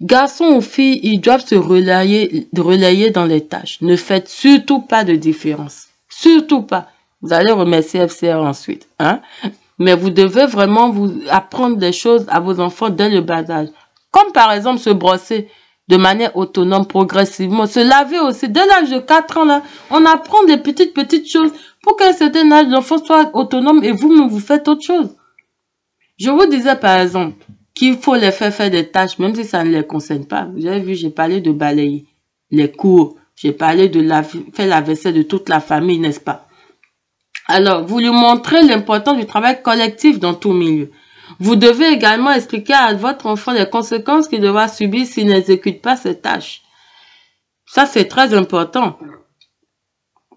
Garçons 0.00 0.54
ou 0.56 0.60
filles, 0.62 1.00
ils 1.02 1.20
doivent 1.20 1.44
se 1.44 1.54
relayer, 1.54 3.10
dans 3.10 3.24
les 3.24 3.46
tâches. 3.46 3.78
Ne 3.82 3.96
faites 3.96 4.28
surtout 4.28 4.80
pas 4.80 5.04
de 5.04 5.14
différence. 5.14 5.88
Surtout 6.08 6.62
pas. 6.62 6.88
Vous 7.20 7.34
allez 7.34 7.52
remercier 7.52 8.00
FCR 8.00 8.38
ensuite. 8.38 8.88
Hein? 8.98 9.20
Mais 9.78 9.94
vous 9.94 10.10
devez 10.10 10.46
vraiment 10.46 10.90
vous 10.90 11.12
apprendre 11.28 11.76
des 11.76 11.92
choses 11.92 12.24
à 12.28 12.40
vos 12.40 12.60
enfants 12.60 12.88
dès 12.88 13.10
le 13.10 13.20
bas 13.20 13.50
âge. 13.50 13.68
Comme 14.10 14.32
par 14.32 14.52
exemple 14.52 14.80
se 14.80 14.90
brosser 14.90 15.48
de 15.88 15.96
manière 15.96 16.34
autonome 16.36 16.86
progressivement. 16.86 17.66
Se 17.66 17.80
laver 17.80 18.20
aussi. 18.20 18.48
Dès 18.48 18.64
l'âge 18.66 18.90
de 18.90 19.00
4 19.00 19.38
ans, 19.38 19.44
là, 19.44 19.62
on 19.90 20.06
apprend 20.06 20.44
des 20.44 20.56
petites, 20.56 20.94
petites 20.94 21.30
choses 21.30 21.52
pour 21.82 21.96
qu'à 21.96 22.08
un 22.08 22.12
certain 22.12 22.50
âge, 22.52 22.68
l'enfant 22.68 23.04
soit 23.04 23.30
autonome 23.34 23.82
et 23.84 23.92
vous-même, 23.92 24.28
vous 24.28 24.40
faites 24.40 24.66
autre 24.68 24.82
chose. 24.82 25.14
Je 26.18 26.30
vous 26.30 26.46
disais 26.46 26.76
par 26.76 27.00
exemple, 27.00 27.44
qu'il 27.80 27.96
faut 27.96 28.14
les 28.14 28.30
faire 28.30 28.52
faire 28.52 28.70
des 28.70 28.90
tâches, 28.90 29.18
même 29.18 29.34
si 29.34 29.42
ça 29.42 29.64
ne 29.64 29.70
les 29.70 29.86
concerne 29.86 30.26
pas. 30.26 30.46
Vous 30.54 30.66
avez 30.66 30.80
vu, 30.80 30.94
j'ai 30.94 31.08
parlé 31.08 31.40
de 31.40 31.50
balayer 31.50 32.04
les 32.50 32.70
cours, 32.70 33.16
j'ai 33.34 33.52
parlé 33.52 33.88
de 33.88 34.02
la, 34.02 34.22
faire 34.22 34.66
la 34.66 34.82
vaisselle 34.82 35.14
de 35.14 35.22
toute 35.22 35.48
la 35.48 35.60
famille, 35.60 35.98
n'est-ce 35.98 36.20
pas? 36.20 36.46
Alors, 37.46 37.86
vous 37.86 37.98
lui 37.98 38.10
montrez 38.10 38.60
l'importance 38.64 39.16
du 39.16 39.24
travail 39.24 39.62
collectif 39.62 40.20
dans 40.20 40.34
tout 40.34 40.52
milieu. 40.52 40.90
Vous 41.38 41.56
devez 41.56 41.88
également 41.88 42.30
expliquer 42.32 42.74
à 42.74 42.92
votre 42.92 43.24
enfant 43.24 43.52
les 43.52 43.64
conséquences 43.64 44.28
qu'il 44.28 44.42
devra 44.42 44.68
subir 44.68 45.06
s'il 45.06 45.28
n'exécute 45.28 45.80
pas 45.80 45.96
ses 45.96 46.20
tâches. 46.20 46.60
Ça, 47.64 47.86
c'est 47.86 48.08
très 48.08 48.34
important. 48.34 48.98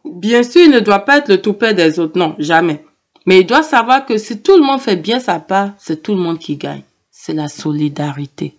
Bien 0.06 0.44
sûr, 0.44 0.62
il 0.62 0.72
ne 0.72 0.80
doit 0.80 1.00
pas 1.00 1.18
être 1.18 1.28
le 1.28 1.42
toupet 1.42 1.74
des 1.74 2.00
autres, 2.00 2.18
non, 2.18 2.36
jamais. 2.40 2.86
Mais 3.26 3.42
il 3.42 3.46
doit 3.46 3.64
savoir 3.64 4.06
que 4.06 4.18
si 4.18 4.42
tout 4.42 4.56
le 4.56 4.64
monde 4.64 4.80
fait 4.80 4.96
bien 4.96 5.20
sa 5.20 5.42
part, 5.42 5.72
c'est 5.78 6.02
tout 6.02 6.16
le 6.16 6.22
monde 6.22 6.40
qui 6.40 6.56
gagne 6.56 6.84
c'est 7.26 7.34
la 7.34 7.48
solidarité. 7.48 8.58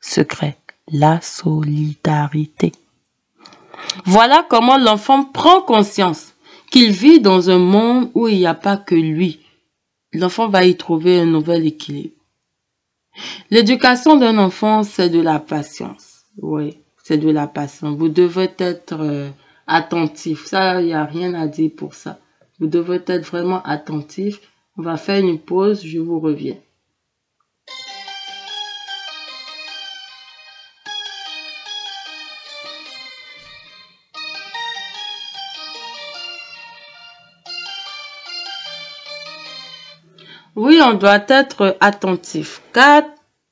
Secret, 0.00 0.56
la 0.90 1.20
solidarité. 1.20 2.72
Voilà 4.06 4.46
comment 4.48 4.78
l'enfant 4.78 5.22
prend 5.22 5.60
conscience 5.60 6.32
qu'il 6.70 6.92
vit 6.92 7.20
dans 7.20 7.50
un 7.50 7.58
monde 7.58 8.10
où 8.14 8.26
il 8.26 8.38
n'y 8.38 8.46
a 8.46 8.54
pas 8.54 8.78
que 8.78 8.94
lui. 8.94 9.40
L'enfant 10.14 10.48
va 10.48 10.64
y 10.64 10.78
trouver 10.78 11.20
un 11.20 11.26
nouvel 11.26 11.66
équilibre. 11.66 12.14
L'éducation 13.50 14.16
d'un 14.16 14.38
enfant, 14.38 14.82
c'est 14.82 15.10
de 15.10 15.20
la 15.20 15.40
patience. 15.40 16.22
Oui, 16.38 16.78
c'est 17.02 17.18
de 17.18 17.28
la 17.28 17.46
patience. 17.46 17.98
Vous 17.98 18.08
devez 18.08 18.48
être 18.56 18.98
euh, 18.98 19.28
attentif. 19.66 20.46
Ça, 20.46 20.80
il 20.80 20.86
n'y 20.86 20.94
a 20.94 21.04
rien 21.04 21.34
à 21.34 21.48
dire 21.48 21.72
pour 21.76 21.92
ça. 21.92 22.18
Vous 22.58 22.66
devez 22.66 23.02
être 23.08 23.26
vraiment 23.26 23.62
attentif. 23.64 24.40
On 24.78 24.82
va 24.82 24.96
faire 24.96 25.22
une 25.22 25.38
pause, 25.38 25.84
je 25.84 25.98
vous 25.98 26.18
reviens. 26.18 26.56
Oui, 40.64 40.80
on 40.82 40.94
doit 40.94 41.22
être 41.28 41.76
attentif, 41.80 42.62
car 42.72 43.02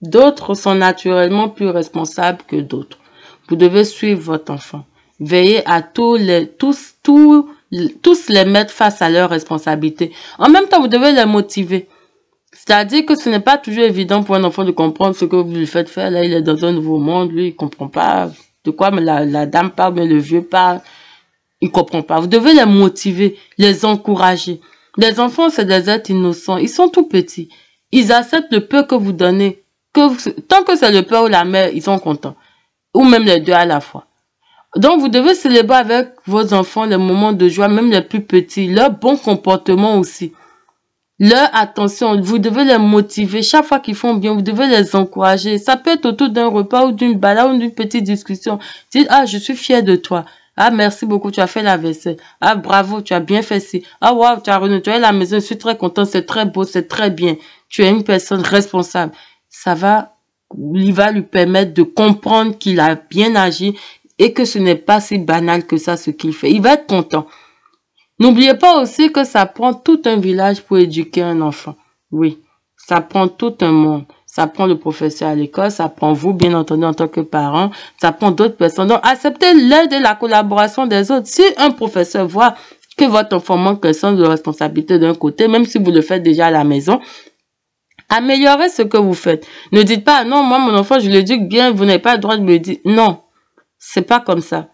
d'autres 0.01 0.55
sont 0.55 0.75
naturellement 0.75 1.51
plus 1.51 1.69
responsables 1.69 2.43
que 2.49 2.57
d'autres. 2.57 2.97
Vous 3.51 3.57
devez 3.57 3.85
suivre 3.85 4.23
votre 4.23 4.51
enfant. 4.51 4.87
Veillez 5.21 5.61
à 5.69 5.83
tous 5.83 6.17
les, 6.17 6.49
tous, 6.49 6.95
tous, 7.03 7.51
tous 8.03 8.29
les 8.31 8.47
mettre 8.47 8.73
face 8.73 9.03
à 9.03 9.11
leurs 9.11 9.29
responsabilités. 9.29 10.11
En 10.39 10.49
même 10.49 10.69
temps, 10.69 10.81
vous 10.81 10.89
devez 10.89 11.13
les 11.13 11.27
motiver. 11.27 11.87
C'est-à-dire 12.51 13.05
que 13.05 13.15
ce 13.15 13.29
n'est 13.29 13.41
pas 13.41 13.59
toujours 13.59 13.85
évident 13.85 14.23
pour 14.23 14.37
un 14.37 14.45
enfant 14.45 14.65
de 14.65 14.71
comprendre 14.71 15.15
ce 15.15 15.27
que 15.27 15.37
vous 15.37 15.55
lui 15.55 15.67
faites 15.67 15.91
faire. 15.91 16.11
Là, 16.11 16.25
il 16.25 16.33
est 16.33 16.41
dans 16.41 16.65
un 16.65 16.73
nouveau 16.73 16.97
monde, 16.97 17.31
lui, 17.31 17.49
il 17.49 17.55
comprend 17.55 17.89
pas 17.89 18.31
de 18.65 18.71
quoi 18.71 18.91
mais 18.91 19.03
la, 19.03 19.27
la 19.27 19.45
dame 19.45 19.71
parle, 19.73 19.97
mais 19.97 20.07
le 20.07 20.17
vieux 20.17 20.45
parle. 20.45 20.81
Il 21.61 21.71
comprend 21.71 22.01
pas. 22.01 22.21
Vous 22.21 22.27
devez 22.27 22.55
les 22.55 22.65
motiver, 22.65 23.37
les 23.59 23.85
encourager. 23.85 24.63
Les 24.99 25.21
enfants, 25.21 25.49
c'est 25.49 25.65
des 25.65 25.89
êtres 25.89 26.11
innocents. 26.11 26.59
Ils 26.59 26.69
sont 26.69 26.89
tout 26.89 27.07
petits. 27.07 27.49
Ils 27.93 28.13
acceptent 28.13 28.53
le 28.53 28.67
peu 28.67 28.85
que 28.85 28.95
vous 28.95 29.13
donnez. 29.13 29.63
tant 29.95 30.65
que 30.65 30.77
c'est 30.77 30.91
le 30.91 31.03
père 31.03 31.25
ou 31.25 31.29
la 31.29 31.45
mère, 31.45 31.71
ils 31.73 31.83
sont 31.83 31.99
contents. 31.99 32.37
Ou 32.95 33.05
même 33.05 33.25
les 33.25 33.41
deux 33.41 33.53
à 33.53 33.65
la 33.65 33.81
fois. 33.81 34.07
Donc, 34.77 35.01
vous 35.01 35.09
devez 35.09 35.35
célébrer 35.35 35.77
avec 35.77 36.15
vos 36.27 36.55
enfants 36.55 36.85
les 36.85 36.97
moments 36.97 37.33
de 37.33 37.49
joie, 37.49 37.69
même 37.69 37.91
les 37.91 38.01
plus 38.01 38.23
petits, 38.23 38.69
leur 38.69 38.91
bon 38.91 39.17
comportement 39.17 39.99
aussi. 39.99 40.33
Leur 41.19 41.51
attention, 41.53 42.21
vous 42.21 42.39
devez 42.39 42.65
les 42.65 42.79
motiver. 42.79 43.43
Chaque 43.43 43.67
fois 43.67 43.81
qu'ils 43.81 43.95
font 43.95 44.15
bien, 44.15 44.33
vous 44.35 44.43
devez 44.43 44.67
les 44.67 44.97
encourager. 44.97 45.59
Ça 45.59 45.77
peut 45.77 45.91
être 45.91 46.07
autour 46.07 46.31
d'un 46.31 46.49
repas 46.49 46.87
ou 46.87 46.93
d'une 46.93 47.19
balade 47.19 47.53
ou 47.55 47.59
d'une 47.59 47.71
petite 47.71 48.05
discussion. 48.05 48.59
Dites, 48.91 49.07
ah, 49.11 49.27
je 49.27 49.39
suis 49.39 49.55
fier 49.55 49.83
de 49.83 49.95
toi. 49.95 50.25
Ah, 50.57 50.71
merci 50.71 51.07
beaucoup, 51.07 51.31
tu 51.31 51.41
as 51.41 51.47
fait 51.47 51.63
la 51.63 51.77
vaisselle. 51.77 52.19
Ah, 52.41 52.57
bravo, 52.57 53.01
tu 53.01 53.15
as 53.15 53.21
bien 53.21 53.43
fait 53.43 53.61
ci. 53.61 53.85
Ah, 54.01 54.13
waouh, 54.13 54.41
tu 54.43 54.51
as 54.51 54.59
renouvelé 54.59 54.99
la 54.99 55.13
maison, 55.13 55.37
je 55.37 55.45
suis 55.47 55.59
très 55.59 55.77
content, 55.79 56.05
c'est 56.05 56.27
très 56.27 56.45
beau, 56.45 56.65
c'est 56.65 56.89
très 56.89 57.11
bien. 57.11 57.37
Tu 57.69 57.83
es 57.83 57.91
une 57.91 58.05
personne 58.05 58.43
responsable. 58.43 59.13
Ça 59.49 59.75
va, 59.75 60.17
il 60.75 60.93
va 60.93 61.11
lui 61.11 61.23
permettre 61.23 61.73
de 61.73 61.83
comprendre 61.83 62.59
qu'il 62.59 62.81
a 62.81 62.97
bien 62.97 63.35
agi 63.35 63.79
et 64.19 64.35
que 64.35 64.45
ce 64.45 64.59
n'est 64.59 64.77
pas 64.77 65.01
si 65.01 65.19
banal 65.19 65.67
que 65.67 65.79
ça 65.79 65.97
ce 65.97 66.11
qu'il 66.11 66.35
fait. 66.35 66.51
Il 66.51 66.61
va 66.61 66.75
être 66.75 66.87
content. 66.87 67.27
N'oubliez 68.19 68.55
pas 68.55 68.81
aussi 68.81 69.11
que 69.11 69.25
ça 69.25 69.47
prend 69.47 69.73
tout 69.73 70.03
un 70.05 70.17
village 70.17 70.63
pour 70.63 70.79
éduquer 70.79 71.23
un 71.23 71.41
enfant. 71.41 71.77
Oui, 72.11 72.41
ça 72.77 73.01
prend 73.01 73.27
tout 73.27 73.57
un 73.63 73.73
monde. 73.73 74.05
Ça 74.35 74.47
prend 74.47 74.65
le 74.65 74.79
professeur 74.79 75.29
à 75.29 75.35
l'école, 75.35 75.71
ça 75.71 75.91
prend 75.91 76.15
vous, 76.15 76.33
bien 76.33 76.55
entendu, 76.55 76.87
en 76.87 76.95
tant 76.95 77.07
que 77.07 77.21
parent, 77.21 77.71
ça 78.01 78.13
prend 78.13 78.31
d'autres 78.31 78.57
personnes. 78.57 78.89
Donc, 78.89 79.01
acceptez 79.03 79.53
l'aide 79.53 79.93
et 79.93 79.99
la 79.99 80.15
collaboration 80.15 80.87
des 80.87 81.11
autres. 81.11 81.27
Si 81.27 81.43
un 81.59 81.71
professeur 81.71 82.27
voit 82.27 82.55
que 82.97 83.05
votre 83.05 83.37
enfant 83.37 83.59
manque 83.59 83.85
un 83.85 83.93
sens 83.93 84.17
de 84.17 84.25
responsabilité 84.25 84.99
d'un 84.99 85.15
côté, 85.15 85.49
même 85.49 85.67
si 85.67 85.77
vous 85.77 85.91
le 85.91 86.01
faites 86.01 86.23
déjà 86.23 86.47
à 86.47 86.51
la 86.51 86.65
maison, 86.65 86.99
améliorez 88.09 88.71
ce 88.71 88.81
que 88.81 88.97
vous 88.97 89.13
faites. 89.13 89.47
Ne 89.71 89.83
dites 89.83 90.03
pas, 90.03 90.25
non, 90.25 90.43
moi, 90.43 90.59
mon 90.59 90.75
enfant, 90.79 90.99
je 90.99 91.11
l'éduque 91.11 91.47
bien, 91.47 91.71
vous 91.71 91.85
n'avez 91.85 91.99
pas 91.99 92.15
le 92.15 92.21
droit 92.21 92.39
de 92.39 92.43
me 92.43 92.59
dire. 92.59 92.79
Non, 92.87 93.21
c'est 93.79 94.01
pas 94.01 94.21
comme 94.21 94.41
ça. 94.41 94.69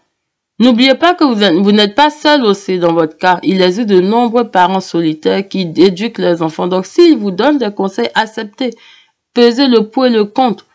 N'oubliez 0.59 0.95
pas 0.95 1.15
que 1.15 1.25
vous, 1.25 1.71
n'êtes 1.73 1.95
pas 1.95 2.11
seul 2.11 2.45
aussi 2.45 2.79
dans 2.79 2.93
votre 2.93 3.17
cas. 3.17 3.39
Il 3.43 3.61
existe 3.61 3.89
de 3.89 3.99
nombreux 3.99 4.49
parents 4.49 4.79
solitaires 4.79 5.45
qui 5.45 5.69
éduquent 5.75 6.19
leurs 6.19 6.41
enfants. 6.41 6.67
Donc, 6.67 6.85
s'ils 6.85 7.17
vous 7.17 7.31
donnent 7.31 7.57
des 7.57 7.73
conseils, 7.73 8.09
acceptez. 8.15 8.69
Pesez 9.33 9.67
le 9.67 9.89
pour 9.89 10.05
et 10.05 10.09
le 10.09 10.25
contre. 10.25 10.65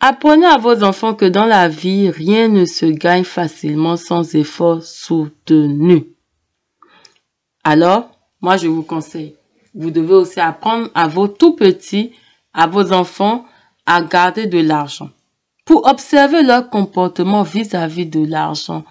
Apprenez 0.00 0.46
à 0.46 0.56
vos 0.56 0.82
enfants 0.82 1.14
que 1.14 1.26
dans 1.26 1.44
la 1.44 1.68
vie, 1.68 2.10
rien 2.10 2.48
ne 2.48 2.64
se 2.64 2.86
gagne 2.86 3.24
facilement 3.24 3.96
sans 3.96 4.34
effort 4.34 4.82
soutenu. 4.82 6.06
Alors, 7.64 8.10
moi, 8.40 8.56
je 8.56 8.68
vous 8.68 8.82
conseille, 8.82 9.34
vous 9.74 9.90
devez 9.90 10.14
aussi 10.14 10.40
apprendre 10.40 10.88
à 10.94 11.06
vos 11.08 11.28
tout 11.28 11.54
petits, 11.54 12.12
à 12.54 12.66
vos 12.66 12.92
enfants, 12.92 13.44
à 13.84 14.02
garder 14.02 14.46
de 14.46 14.58
l'argent 14.60 15.10
pour 15.70 15.86
observer 15.86 16.42
leur 16.42 16.68
comportement 16.68 17.44
vis-à-vis 17.44 18.06
de 18.06 18.26
l'argent. 18.26 18.82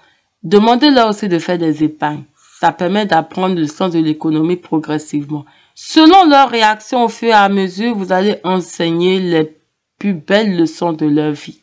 Demandez-leur 0.43 1.09
aussi 1.09 1.27
de 1.27 1.37
faire 1.37 1.57
des 1.57 1.83
épargnes. 1.83 2.23
Ça 2.61 2.71
permet 2.71 3.05
d'apprendre 3.05 3.55
le 3.55 3.67
sens 3.67 3.91
de 3.91 3.99
l'économie 3.99 4.55
progressivement. 4.55 5.43
Selon 5.81 6.25
leur 6.25 6.49
réaction 6.49 7.05
au 7.05 7.07
fur 7.07 7.29
et 7.29 7.31
à 7.31 7.47
mesure, 7.47 7.95
vous 7.95 8.11
allez 8.11 8.35
enseigner 8.43 9.17
les 9.21 9.57
plus 9.97 10.13
belles 10.13 10.57
leçons 10.57 10.91
de 10.91 11.05
leur 11.05 11.31
vie. 11.31 11.61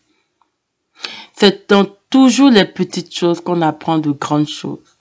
C'est 1.34 1.68
dans 1.68 1.84
toujours 2.08 2.48
les 2.48 2.64
petites 2.64 3.14
choses 3.14 3.42
qu'on 3.42 3.60
apprend 3.60 3.98
de 3.98 4.12
grandes 4.12 4.48
choses. 4.48 4.96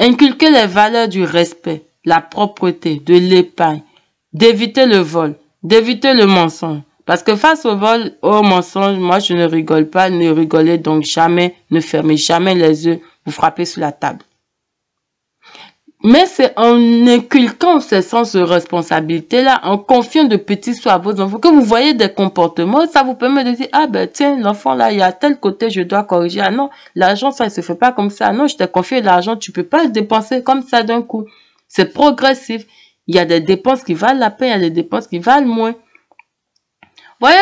Inculquer 0.00 0.50
les 0.50 0.66
valeurs 0.66 1.06
du 1.06 1.22
respect, 1.22 1.86
la 2.04 2.20
propreté, 2.20 2.96
de 2.96 3.14
l'épargne, 3.14 3.82
d'éviter 4.32 4.86
le 4.86 4.98
vol, 4.98 5.36
d'éviter 5.62 6.12
le 6.14 6.26
mensonge, 6.26 6.80
parce 7.04 7.22
que 7.22 7.36
face 7.36 7.64
au 7.66 7.76
vol, 7.76 8.16
au 8.20 8.42
mensonge, 8.42 8.98
moi 8.98 9.20
je 9.20 9.34
ne 9.34 9.44
rigole 9.44 9.88
pas, 9.88 10.10
ne 10.10 10.28
rigolez 10.28 10.78
donc 10.78 11.04
jamais, 11.04 11.54
ne 11.70 11.78
fermez 11.78 12.16
jamais 12.16 12.56
les 12.56 12.86
yeux, 12.86 13.00
vous 13.24 13.32
frappez 13.32 13.64
sur 13.64 13.80
la 13.80 13.92
table. 13.92 14.24
Mais 16.06 16.24
c'est 16.26 16.56
en 16.56 17.06
inculquant 17.06 17.80
ce 17.80 18.00
sens 18.00 18.32
de 18.32 18.40
responsabilité-là, 18.40 19.60
en 19.64 19.76
confiant 19.76 20.24
de 20.24 20.36
petits 20.36 20.74
soins 20.74 20.94
à 20.94 20.98
vos 20.98 21.20
enfants, 21.20 21.38
que 21.38 21.48
vous 21.48 21.62
voyez 21.62 21.92
des 21.92 22.10
comportements, 22.12 22.86
ça 22.86 23.02
vous 23.02 23.14
permet 23.14 23.44
de 23.44 23.50
dire, 23.50 23.68
ah 23.72 23.86
ben 23.86 24.08
tiens, 24.10 24.38
l'enfant 24.38 24.74
là, 24.74 24.92
il 24.92 24.98
y 24.98 25.02
a 25.02 25.12
tel 25.12 25.38
côté, 25.38 25.68
je 25.68 25.82
dois 25.82 26.04
corriger. 26.04 26.40
Ah 26.40 26.50
non, 26.50 26.70
l'argent, 26.94 27.30
ça 27.32 27.46
ne 27.46 27.50
se 27.50 27.60
fait 27.60 27.74
pas 27.74 27.92
comme 27.92 28.10
ça. 28.10 28.28
Ah 28.28 28.32
non, 28.32 28.46
je 28.46 28.56
t'ai 28.56 28.68
confié 28.68 29.02
l'argent, 29.02 29.36
tu 29.36 29.52
peux 29.52 29.64
pas 29.64 29.82
le 29.82 29.90
dépenser 29.90 30.42
comme 30.42 30.62
ça 30.62 30.82
d'un 30.82 31.02
coup. 31.02 31.26
C'est 31.68 31.92
progressif. 31.92 32.64
Il 33.08 33.16
y 33.16 33.18
a 33.18 33.24
des 33.24 33.40
dépenses 33.40 33.84
qui 33.84 33.94
valent 33.94 34.18
la 34.18 34.30
peine, 34.30 34.48
il 34.48 34.52
y 34.52 34.54
a 34.54 34.68
des 34.68 34.70
dépenses 34.70 35.06
qui 35.06 35.18
valent 35.18 35.46
moins 35.46 35.74
voyez, 37.20 37.36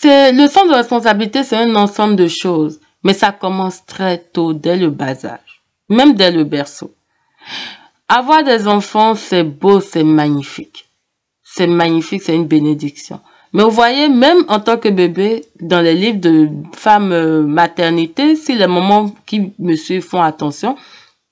c'est 0.00 0.32
le 0.32 0.46
sens 0.48 0.68
de 0.68 0.74
responsabilité, 0.74 1.42
c'est 1.42 1.56
un 1.56 1.74
ensemble 1.74 2.16
de 2.16 2.28
choses, 2.28 2.80
mais 3.02 3.14
ça 3.14 3.32
commence 3.32 3.84
très 3.86 4.18
tôt, 4.18 4.52
dès 4.52 4.76
le 4.76 4.90
bas 4.90 5.24
âge, 5.24 5.62
même 5.88 6.14
dès 6.14 6.30
le 6.30 6.44
berceau. 6.44 6.95
Avoir 8.08 8.44
des 8.44 8.68
enfants, 8.68 9.14
c'est 9.14 9.42
beau, 9.42 9.80
c'est 9.80 10.04
magnifique. 10.04 10.88
C'est 11.42 11.66
magnifique, 11.66 12.22
c'est 12.22 12.36
une 12.36 12.46
bénédiction. 12.46 13.20
Mais 13.52 13.62
vous 13.62 13.70
voyez, 13.70 14.08
même 14.08 14.44
en 14.48 14.60
tant 14.60 14.76
que 14.76 14.88
bébé, 14.88 15.44
dans 15.60 15.80
les 15.80 15.94
livres 15.94 16.20
de 16.20 16.48
femmes 16.74 17.12
euh, 17.12 17.42
maternité, 17.42 18.36
si 18.36 18.54
les 18.54 18.66
mamans 18.66 19.12
qui 19.24 19.52
me 19.58 19.74
suivent 19.74 20.06
font 20.06 20.20
attention, 20.20 20.76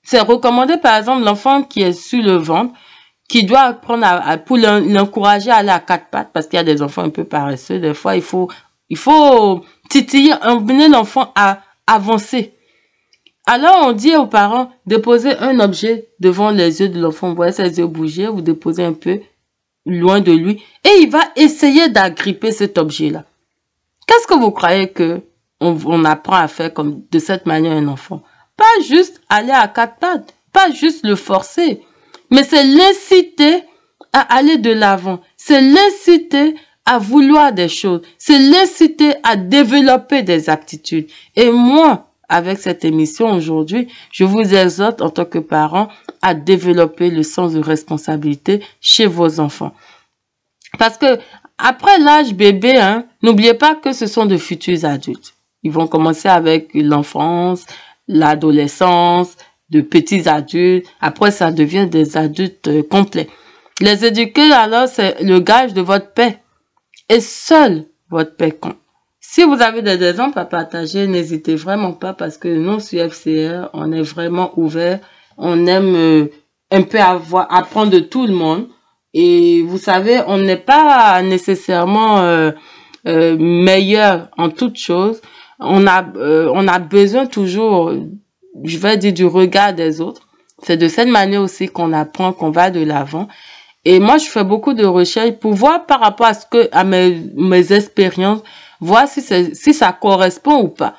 c'est 0.03 0.19
recommandé 0.19 0.77
par 0.77 0.97
exemple 0.97 1.23
l'enfant 1.23 1.63
qui 1.63 1.81
est 1.81 1.93
sur 1.93 2.23
le 2.23 2.35
ventre, 2.35 2.73
qui 3.29 3.43
doit 3.43 3.61
apprendre 3.61 4.05
à, 4.05 4.37
pour 4.37 4.57
l'encourager 4.57 5.51
à 5.51 5.57
aller 5.57 5.69
à 5.69 5.79
quatre 5.79 6.09
pattes 6.09 6.31
parce 6.33 6.47
qu'il 6.47 6.57
y 6.57 6.59
a 6.59 6.63
des 6.63 6.81
enfants 6.81 7.03
un 7.03 7.09
peu 7.09 7.23
paresseux. 7.23 7.79
Des 7.79 7.93
fois, 7.93 8.15
il 8.15 8.21
faut, 8.21 8.49
il 8.89 8.97
faut 8.97 9.63
titiller, 9.89 10.33
emmener 10.41 10.89
l'enfant 10.89 11.31
à 11.35 11.59
avancer. 11.87 12.54
Alors, 13.45 13.87
on 13.87 13.91
dit 13.91 14.15
aux 14.15 14.25
parents, 14.27 14.71
déposez 14.85 15.37
un 15.37 15.59
objet 15.59 16.09
devant 16.19 16.49
les 16.49 16.81
yeux 16.81 16.89
de 16.89 16.99
l'enfant. 16.99 17.29
Vous 17.29 17.35
voyez 17.35 17.51
ses 17.51 17.77
yeux 17.77 17.87
bouger, 17.87 18.27
vous 18.27 18.41
déposez 18.41 18.83
un 18.83 18.93
peu 18.93 19.19
loin 19.85 20.19
de 20.19 20.31
lui 20.31 20.63
et 20.83 21.01
il 21.01 21.09
va 21.09 21.21
essayer 21.35 21.89
d'agripper 21.89 22.51
cet 22.51 22.77
objet-là. 22.77 23.25
Qu'est-ce 24.07 24.27
que 24.27 24.33
vous 24.33 24.51
croyez 24.51 24.89
que 24.89 25.21
on, 25.61 25.77
on 25.85 26.05
apprend 26.05 26.37
à 26.37 26.47
faire 26.47 26.73
comme 26.73 27.03
de 27.11 27.19
cette 27.19 27.45
manière 27.45 27.73
un 27.73 27.87
enfant? 27.87 28.23
Pas 28.57 28.83
juste 28.87 29.21
aller 29.29 29.51
à 29.51 29.67
quatre 29.67 29.97
pattes, 29.99 30.33
pas 30.51 30.71
juste 30.71 31.05
le 31.05 31.15
forcer 31.15 31.81
mais 32.29 32.43
c'est 32.43 32.63
l'inciter 32.63 33.63
à 34.13 34.21
aller 34.35 34.57
de 34.57 34.71
l'avant. 34.71 35.21
C'est 35.37 35.61
l'inciter 35.61 36.55
à 36.85 36.97
vouloir 36.97 37.51
des 37.51 37.69
choses. 37.69 38.01
C'est 38.17 38.39
l'inciter 38.39 39.15
à 39.23 39.35
développer 39.35 40.23
des 40.23 40.49
aptitudes. 40.49 41.09
Et 41.35 41.49
moi, 41.49 42.07
avec 42.29 42.57
cette 42.57 42.85
émission 42.85 43.31
aujourd'hui, 43.31 43.87
je 44.11 44.23
vous 44.23 44.53
exhorte 44.53 45.01
en 45.01 45.09
tant 45.09 45.25
que 45.25 45.39
parent 45.39 45.89
à 46.21 46.33
développer 46.33 47.09
le 47.09 47.23
sens 47.23 47.53
de 47.53 47.59
responsabilité 47.59 48.61
chez 48.81 49.05
vos 49.05 49.39
enfants. 49.39 49.73
Parce 50.77 50.97
que 50.97 51.19
après 51.57 51.99
l'âge 51.99 52.33
bébé, 52.33 52.77
hein, 52.77 53.05
n'oubliez 53.21 53.53
pas 53.53 53.75
que 53.75 53.93
ce 53.93 54.07
sont 54.07 54.25
de 54.25 54.37
futurs 54.37 54.85
adultes. 54.85 55.35
Ils 55.63 55.71
vont 55.71 55.87
commencer 55.87 56.27
avec 56.27 56.71
l'enfance, 56.73 57.65
l'adolescence, 58.07 59.35
de 59.69 59.81
petits 59.81 60.27
adultes. 60.27 60.87
Après, 61.01 61.31
ça 61.31 61.51
devient 61.51 61.87
des 61.87 62.17
adultes 62.17 62.67
euh, 62.67 62.83
complets. 62.83 63.27
Les 63.81 64.05
éduquer, 64.05 64.51
alors, 64.51 64.87
c'est 64.87 65.21
le 65.21 65.39
gage 65.39 65.73
de 65.73 65.81
votre 65.81 66.13
paix. 66.13 66.39
Et 67.09 67.19
seul 67.19 67.85
votre 68.09 68.35
paix 68.35 68.51
compte. 68.51 68.77
Si 69.35 69.43
vous 69.43 69.61
avez 69.61 69.81
des 69.81 70.01
exemples 70.01 70.39
à 70.39 70.45
partager, 70.45 71.07
n'hésitez 71.07 71.55
vraiment 71.55 71.91
pas 71.91 72.13
parce 72.13 72.37
que 72.37 72.47
nous, 72.47 72.79
sur 72.79 73.01
FCR, 73.11 73.67
on 73.73 73.91
est 73.91 74.01
vraiment 74.01 74.57
ouvert. 74.57 75.01
On 75.37 75.67
aime 75.67 75.93
euh, 75.93 76.27
un 76.71 76.83
peu 76.83 77.01
avoir, 77.01 77.53
apprendre 77.53 77.91
de 77.91 77.99
tout 77.99 78.27
le 78.27 78.33
monde. 78.33 78.69
Et 79.13 79.61
vous 79.63 79.77
savez, 79.77 80.21
on 80.27 80.37
n'est 80.37 80.55
pas 80.55 81.21
nécessairement 81.21 82.19
euh, 82.19 82.53
meilleur 83.03 84.29
en 84.37 84.47
toutes 84.47 84.77
choses. 84.77 85.19
On 85.59 85.85
a, 85.85 86.05
on 86.15 86.65
a 86.69 86.79
besoin 86.79 87.25
toujours 87.25 87.91
je 88.63 88.77
vais 88.77 88.95
dire, 88.95 89.11
du 89.11 89.25
regard 89.25 89.73
des 89.73 89.99
autres. 89.99 90.29
C'est 90.63 90.77
de 90.77 90.87
cette 90.87 91.09
manière 91.09 91.41
aussi 91.41 91.67
qu'on 91.67 91.91
apprend, 91.91 92.31
qu'on 92.31 92.51
va 92.51 92.71
de 92.71 92.85
l'avant. 92.85 93.27
Et 93.83 93.99
moi, 93.99 94.17
je 94.17 94.29
fais 94.29 94.45
beaucoup 94.45 94.73
de 94.73 94.85
recherches 94.85 95.31
pour 95.41 95.55
voir 95.55 95.85
par 95.85 95.99
rapport 95.99 96.27
à 96.27 96.33
ce 96.33 96.45
que, 96.45 96.69
à 96.71 96.85
mes, 96.85 97.21
mes 97.35 97.73
expériences, 97.73 98.41
voir 98.79 99.07
si, 99.07 99.21
si 99.21 99.73
ça 99.73 99.91
correspond 99.91 100.61
ou 100.61 100.67
pas. 100.69 100.95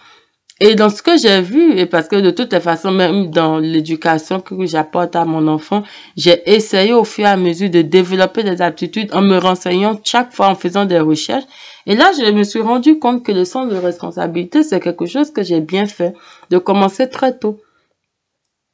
Et 0.58 0.74
dans 0.74 0.88
ce 0.88 1.02
que 1.02 1.18
j'ai 1.18 1.42
vu, 1.42 1.78
et 1.78 1.84
parce 1.84 2.08
que 2.08 2.16
de 2.16 2.30
toutes 2.30 2.54
les 2.54 2.60
façons, 2.60 2.90
même 2.90 3.30
dans 3.30 3.58
l'éducation 3.58 4.40
que 4.40 4.64
j'apporte 4.64 5.14
à 5.14 5.26
mon 5.26 5.48
enfant, 5.48 5.82
j'ai 6.16 6.50
essayé 6.50 6.94
au 6.94 7.04
fur 7.04 7.26
et 7.26 7.28
à 7.28 7.36
mesure 7.36 7.68
de 7.68 7.82
développer 7.82 8.42
des 8.42 8.62
aptitudes 8.62 9.14
en 9.14 9.20
me 9.20 9.36
renseignant 9.36 10.00
chaque 10.02 10.32
fois 10.32 10.48
en 10.48 10.54
faisant 10.54 10.86
des 10.86 10.98
recherches. 10.98 11.44
Et 11.84 11.94
là, 11.94 12.10
je 12.18 12.30
me 12.30 12.42
suis 12.42 12.62
rendu 12.62 12.98
compte 12.98 13.22
que 13.22 13.32
le 13.32 13.44
sens 13.44 13.68
de 13.68 13.76
responsabilité, 13.76 14.62
c'est 14.62 14.80
quelque 14.80 15.04
chose 15.04 15.30
que 15.30 15.42
j'ai 15.42 15.60
bien 15.60 15.84
fait, 15.84 16.14
de 16.48 16.56
commencer 16.56 17.10
très 17.10 17.36
tôt. 17.36 17.60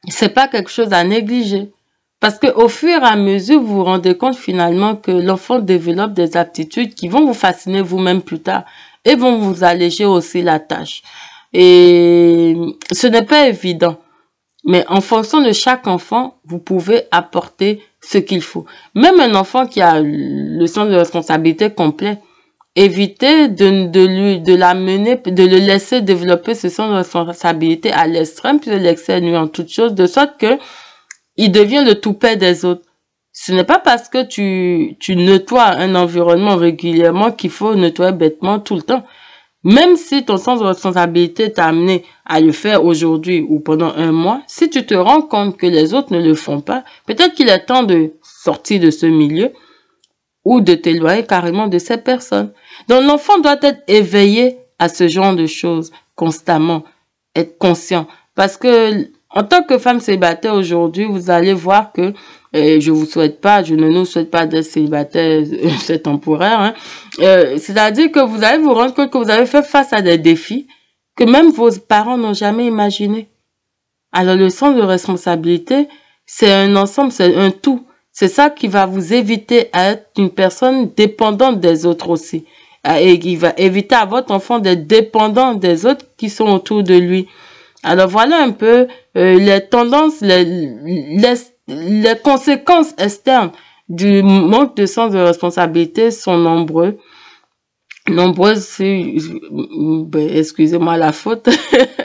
C'est 0.07 0.33
pas 0.33 0.47
quelque 0.47 0.71
chose 0.71 0.93
à 0.93 1.03
négliger. 1.03 1.69
Parce 2.21 2.39
que 2.39 2.47
au 2.47 2.69
fur 2.69 3.01
et 3.01 3.05
à 3.05 3.17
mesure, 3.17 3.59
vous 3.59 3.75
vous 3.75 3.83
rendez 3.83 4.15
compte 4.15 4.37
finalement 4.37 4.95
que 4.95 5.11
l'enfant 5.11 5.59
développe 5.59 6.13
des 6.13 6.37
aptitudes 6.37 6.93
qui 6.95 7.09
vont 7.09 7.25
vous 7.25 7.33
fasciner 7.33 7.81
vous-même 7.81 8.21
plus 8.21 8.39
tard 8.39 8.63
et 9.05 9.15
vont 9.15 9.37
vous 9.37 9.63
alléger 9.63 10.05
aussi 10.05 10.41
la 10.41 10.59
tâche. 10.59 11.03
Et 11.53 12.55
ce 12.91 13.07
n'est 13.07 13.25
pas 13.25 13.47
évident. 13.47 13.97
Mais 14.65 14.85
en 14.87 15.01
fonction 15.01 15.41
de 15.41 15.51
chaque 15.51 15.87
enfant, 15.87 16.39
vous 16.45 16.59
pouvez 16.59 17.03
apporter 17.11 17.81
ce 18.01 18.17
qu'il 18.17 18.41
faut. 18.41 18.65
Même 18.95 19.19
un 19.19 19.35
enfant 19.35 19.67
qui 19.67 19.81
a 19.81 19.99
le 20.01 20.65
sens 20.67 20.87
de 20.89 20.95
responsabilité 20.95 21.69
complet, 21.69 22.19
évitez 22.75 23.49
de, 23.49 24.05
lui, 24.05 24.39
de 24.39 24.55
l'amener, 24.55 25.17
de 25.17 25.43
le 25.43 25.57
laisser 25.57 26.01
développer 26.01 26.55
ce 26.55 26.69
sens 26.69 26.89
de 26.89 26.95
responsabilité 26.95 27.91
à 27.91 28.07
l'extrême, 28.07 28.59
puis 28.59 28.71
de 28.71 28.77
l'excès 28.77 29.19
nuit 29.21 29.37
en 29.37 29.47
toute 29.47 29.69
chose, 29.69 29.93
de 29.93 30.07
sorte 30.07 30.37
que 30.39 30.57
il 31.35 31.51
devient 31.51 31.83
le 31.85 31.95
toupet 31.95 32.37
des 32.37 32.63
autres. 32.63 32.85
Ce 33.33 33.51
n'est 33.51 33.63
pas 33.63 33.79
parce 33.79 34.09
que 34.09 34.23
tu, 34.23 34.95
tu 34.99 35.15
nettoies 35.15 35.65
un 35.65 35.95
environnement 35.95 36.55
régulièrement 36.55 37.31
qu'il 37.31 37.49
faut 37.49 37.73
nettoyer 37.73 38.11
bêtement 38.11 38.59
tout 38.59 38.75
le 38.75 38.83
temps. 38.83 39.03
Même 39.63 39.95
si 39.95 40.23
ton 40.23 40.37
sens 40.37 40.59
de 40.59 40.65
responsabilité 40.65 41.51
t'a 41.51 41.67
amené 41.67 42.05
à 42.25 42.39
le 42.39 42.51
faire 42.51 42.85
aujourd'hui 42.85 43.43
ou 43.47 43.59
pendant 43.59 43.93
un 43.95 44.11
mois, 44.11 44.41
si 44.45 44.69
tu 44.69 44.85
te 44.85 44.93
rends 44.93 45.21
compte 45.21 45.57
que 45.57 45.65
les 45.65 45.93
autres 45.93 46.13
ne 46.13 46.21
le 46.21 46.35
font 46.35 46.61
pas, 46.61 46.83
peut-être 47.07 47.33
qu'il 47.33 47.49
est 47.49 47.65
temps 47.65 47.83
de 47.83 48.11
sortir 48.21 48.79
de 48.79 48.91
ce 48.91 49.07
milieu 49.07 49.51
ou 50.45 50.61
de 50.61 50.75
t'éloigner 50.75 51.25
carrément 51.25 51.67
de 51.67 51.79
ces 51.79 51.97
personnes. 51.97 52.51
Donc 52.87 53.03
l'enfant 53.03 53.39
doit 53.39 53.57
être 53.61 53.81
éveillé 53.87 54.57
à 54.77 54.89
ce 54.89 55.07
genre 55.07 55.35
de 55.35 55.47
choses 55.47 55.91
constamment, 56.15 56.83
être 57.35 57.57
conscient. 57.57 58.05
Parce 58.35 58.57
que 58.57 59.07
en 59.29 59.43
tant 59.43 59.63
que 59.63 59.77
femme 59.79 59.99
célibataire 59.99 60.53
aujourd'hui, 60.53 61.05
vous 61.05 61.31
allez 61.31 61.53
voir 61.53 61.91
que 61.93 62.13
et 62.53 62.79
je 62.79 62.91
vous 62.91 63.05
souhaite 63.05 63.41
pas, 63.41 63.63
je 63.63 63.73
ne 63.73 63.89
nous 63.89 64.05
souhaite 64.05 64.29
pas 64.29 64.45
d'être 64.45 64.65
célibataire, 64.65 65.43
c'est 65.81 66.03
temporaire. 66.03 66.59
Hein. 66.59 66.73
Euh, 67.19 67.57
C'est-à-dire 67.57 68.11
que 68.11 68.19
vous 68.19 68.43
allez 68.43 68.61
vous 68.61 68.73
rendre 68.73 68.93
compte 68.93 69.09
que 69.11 69.17
vous 69.17 69.29
avez 69.29 69.47
fait 69.47 69.63
face 69.63 69.91
à 69.91 70.01
des 70.01 70.17
défis 70.17 70.67
que 71.15 71.23
même 71.23 71.51
vos 71.51 71.71
parents 71.79 72.17
n'ont 72.17 72.33
jamais 72.33 72.65
imaginé. 72.65 73.29
Alors 74.11 74.35
le 74.35 74.49
sens 74.49 74.75
de 74.75 74.81
responsabilité, 74.81 75.87
c'est 76.25 76.51
un 76.51 76.75
ensemble, 76.75 77.11
c'est 77.11 77.35
un 77.35 77.51
tout. 77.51 77.85
C'est 78.11 78.27
ça 78.27 78.49
qui 78.51 78.67
va 78.67 78.85
vous 78.85 79.13
éviter 79.13 79.69
à 79.73 79.91
être 79.91 80.11
une 80.17 80.29
personne 80.29 80.91
dépendante 80.95 81.59
des 81.59 81.85
autres 81.85 82.09
aussi. 82.09 82.45
Et 82.99 83.17
qui 83.17 83.35
va 83.37 83.53
éviter 83.57 83.95
à 83.95 84.05
votre 84.05 84.31
enfant 84.31 84.59
d'être 84.59 84.87
dépendant 84.87 85.53
des 85.53 85.85
autres 85.85 86.05
qui 86.17 86.29
sont 86.29 86.47
autour 86.47 86.83
de 86.83 86.95
lui. 86.95 87.27
Alors 87.81 88.09
voilà 88.09 88.41
un 88.41 88.51
peu 88.51 88.87
euh, 89.17 89.39
les 89.39 89.61
tendances, 89.67 90.21
les, 90.21 90.43
les, 90.43 91.33
les 91.67 92.15
conséquences 92.23 92.93
externes 92.97 93.51
du 93.89 94.23
manque 94.23 94.75
de 94.75 94.85
sens 94.85 95.11
de 95.13 95.19
responsabilité 95.19 96.11
sont 96.11 96.37
nombreux. 96.37 96.97
Nombreuses, 98.09 98.79
ben, 98.79 100.29
excusez-moi 100.29 100.97
la 100.97 101.13
faute, 101.13 101.47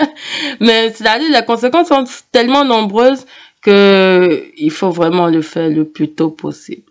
mais 0.61 0.93
c'est-à-dire 0.93 1.29
les 1.33 1.45
conséquences 1.45 1.89
sont 1.89 2.05
tellement 2.31 2.65
nombreuses 2.65 3.27
que 3.63 4.45
il 4.57 4.71
faut 4.71 4.91
vraiment 4.91 5.27
le 5.27 5.43
faire 5.43 5.69
le 5.69 5.85
plus 5.85 6.15
tôt 6.15 6.31
possible. 6.31 6.85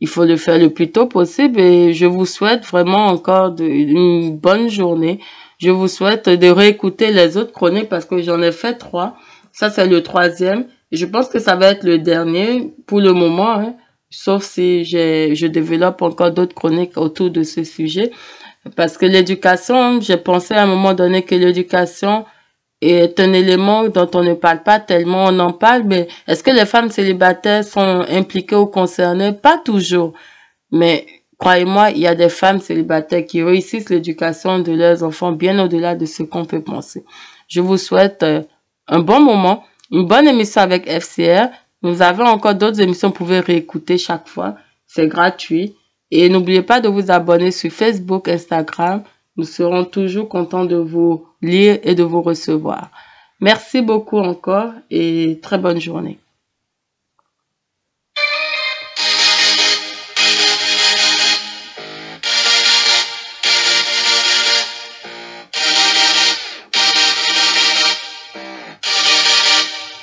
Il 0.00 0.08
faut 0.08 0.26
le 0.26 0.36
faire 0.36 0.58
le 0.58 0.68
plus 0.68 0.92
tôt 0.92 1.06
possible 1.06 1.58
et 1.58 1.94
je 1.94 2.04
vous 2.04 2.26
souhaite 2.26 2.66
vraiment 2.66 3.06
encore 3.06 3.54
une 3.58 4.36
bonne 4.36 4.68
journée. 4.68 5.20
Je 5.56 5.70
vous 5.70 5.88
souhaite 5.88 6.28
de 6.28 6.48
réécouter 6.48 7.12
les 7.12 7.38
autres 7.38 7.52
chroniques 7.52 7.88
parce 7.88 8.04
que 8.04 8.20
j'en 8.20 8.42
ai 8.42 8.52
fait 8.52 8.74
trois. 8.74 9.16
Ça, 9.52 9.70
c'est 9.70 9.86
le 9.86 10.02
troisième. 10.02 10.66
Je 10.92 11.04
pense 11.06 11.28
que 11.28 11.38
ça 11.38 11.56
va 11.56 11.68
être 11.68 11.84
le 11.84 11.98
dernier 11.98 12.72
pour 12.86 13.00
le 13.00 13.12
moment, 13.12 13.52
hein, 13.52 13.74
sauf 14.10 14.44
si 14.44 14.84
je 14.84 15.46
développe 15.46 16.02
encore 16.02 16.30
d'autres 16.30 16.54
chroniques 16.54 16.96
autour 16.96 17.30
de 17.30 17.42
ce 17.42 17.64
sujet. 17.64 18.12
Parce 18.74 18.96
que 18.96 19.06
l'éducation, 19.06 20.00
j'ai 20.00 20.16
pensé 20.16 20.54
à 20.54 20.62
un 20.62 20.66
moment 20.66 20.94
donné 20.94 21.22
que 21.22 21.34
l'éducation 21.34 22.24
est 22.80 23.18
un 23.20 23.32
élément 23.32 23.88
dont 23.88 24.10
on 24.14 24.22
ne 24.22 24.34
parle 24.34 24.62
pas 24.62 24.80
tellement, 24.80 25.24
on 25.26 25.38
en 25.38 25.52
parle, 25.52 25.84
mais 25.84 26.08
est-ce 26.26 26.42
que 26.42 26.50
les 26.50 26.66
femmes 26.66 26.90
célibataires 26.90 27.64
sont 27.64 28.04
impliquées 28.08 28.56
ou 28.56 28.66
concernées? 28.66 29.32
Pas 29.32 29.58
toujours. 29.58 30.12
Mais 30.70 31.06
croyez-moi, 31.38 31.90
il 31.90 31.98
y 31.98 32.06
a 32.06 32.14
des 32.14 32.28
femmes 32.28 32.60
célibataires 32.60 33.24
qui 33.24 33.42
réussissent 33.42 33.88
l'éducation 33.88 34.58
de 34.58 34.72
leurs 34.72 35.02
enfants 35.02 35.32
bien 35.32 35.58
au-delà 35.64 35.94
de 35.94 36.06
ce 36.06 36.22
qu'on 36.22 36.44
peut 36.44 36.62
penser. 36.62 37.04
Je 37.48 37.60
vous 37.60 37.78
souhaite 37.78 38.22
euh, 38.22 38.42
un 38.88 39.00
bon 39.00 39.20
moment 39.20 39.64
une 39.90 40.06
bonne 40.06 40.26
émission 40.26 40.60
avec 40.60 40.86
FCR. 40.88 41.48
Nous 41.82 42.02
avons 42.02 42.24
encore 42.24 42.54
d'autres 42.54 42.80
émissions, 42.80 43.08
vous 43.08 43.14
pouvez 43.14 43.40
réécouter 43.40 43.98
chaque 43.98 44.28
fois. 44.28 44.56
C'est 44.86 45.08
gratuit. 45.08 45.74
Et 46.10 46.28
n'oubliez 46.28 46.62
pas 46.62 46.80
de 46.80 46.88
vous 46.88 47.10
abonner 47.10 47.50
sur 47.50 47.70
Facebook, 47.70 48.28
Instagram. 48.28 49.02
Nous 49.36 49.44
serons 49.44 49.84
toujours 49.84 50.28
contents 50.28 50.64
de 50.64 50.76
vous 50.76 51.26
lire 51.42 51.78
et 51.82 51.94
de 51.94 52.02
vous 52.02 52.22
recevoir. 52.22 52.90
Merci 53.40 53.82
beaucoup 53.82 54.18
encore 54.18 54.72
et 54.90 55.38
très 55.42 55.58
bonne 55.58 55.80
journée. 55.80 56.18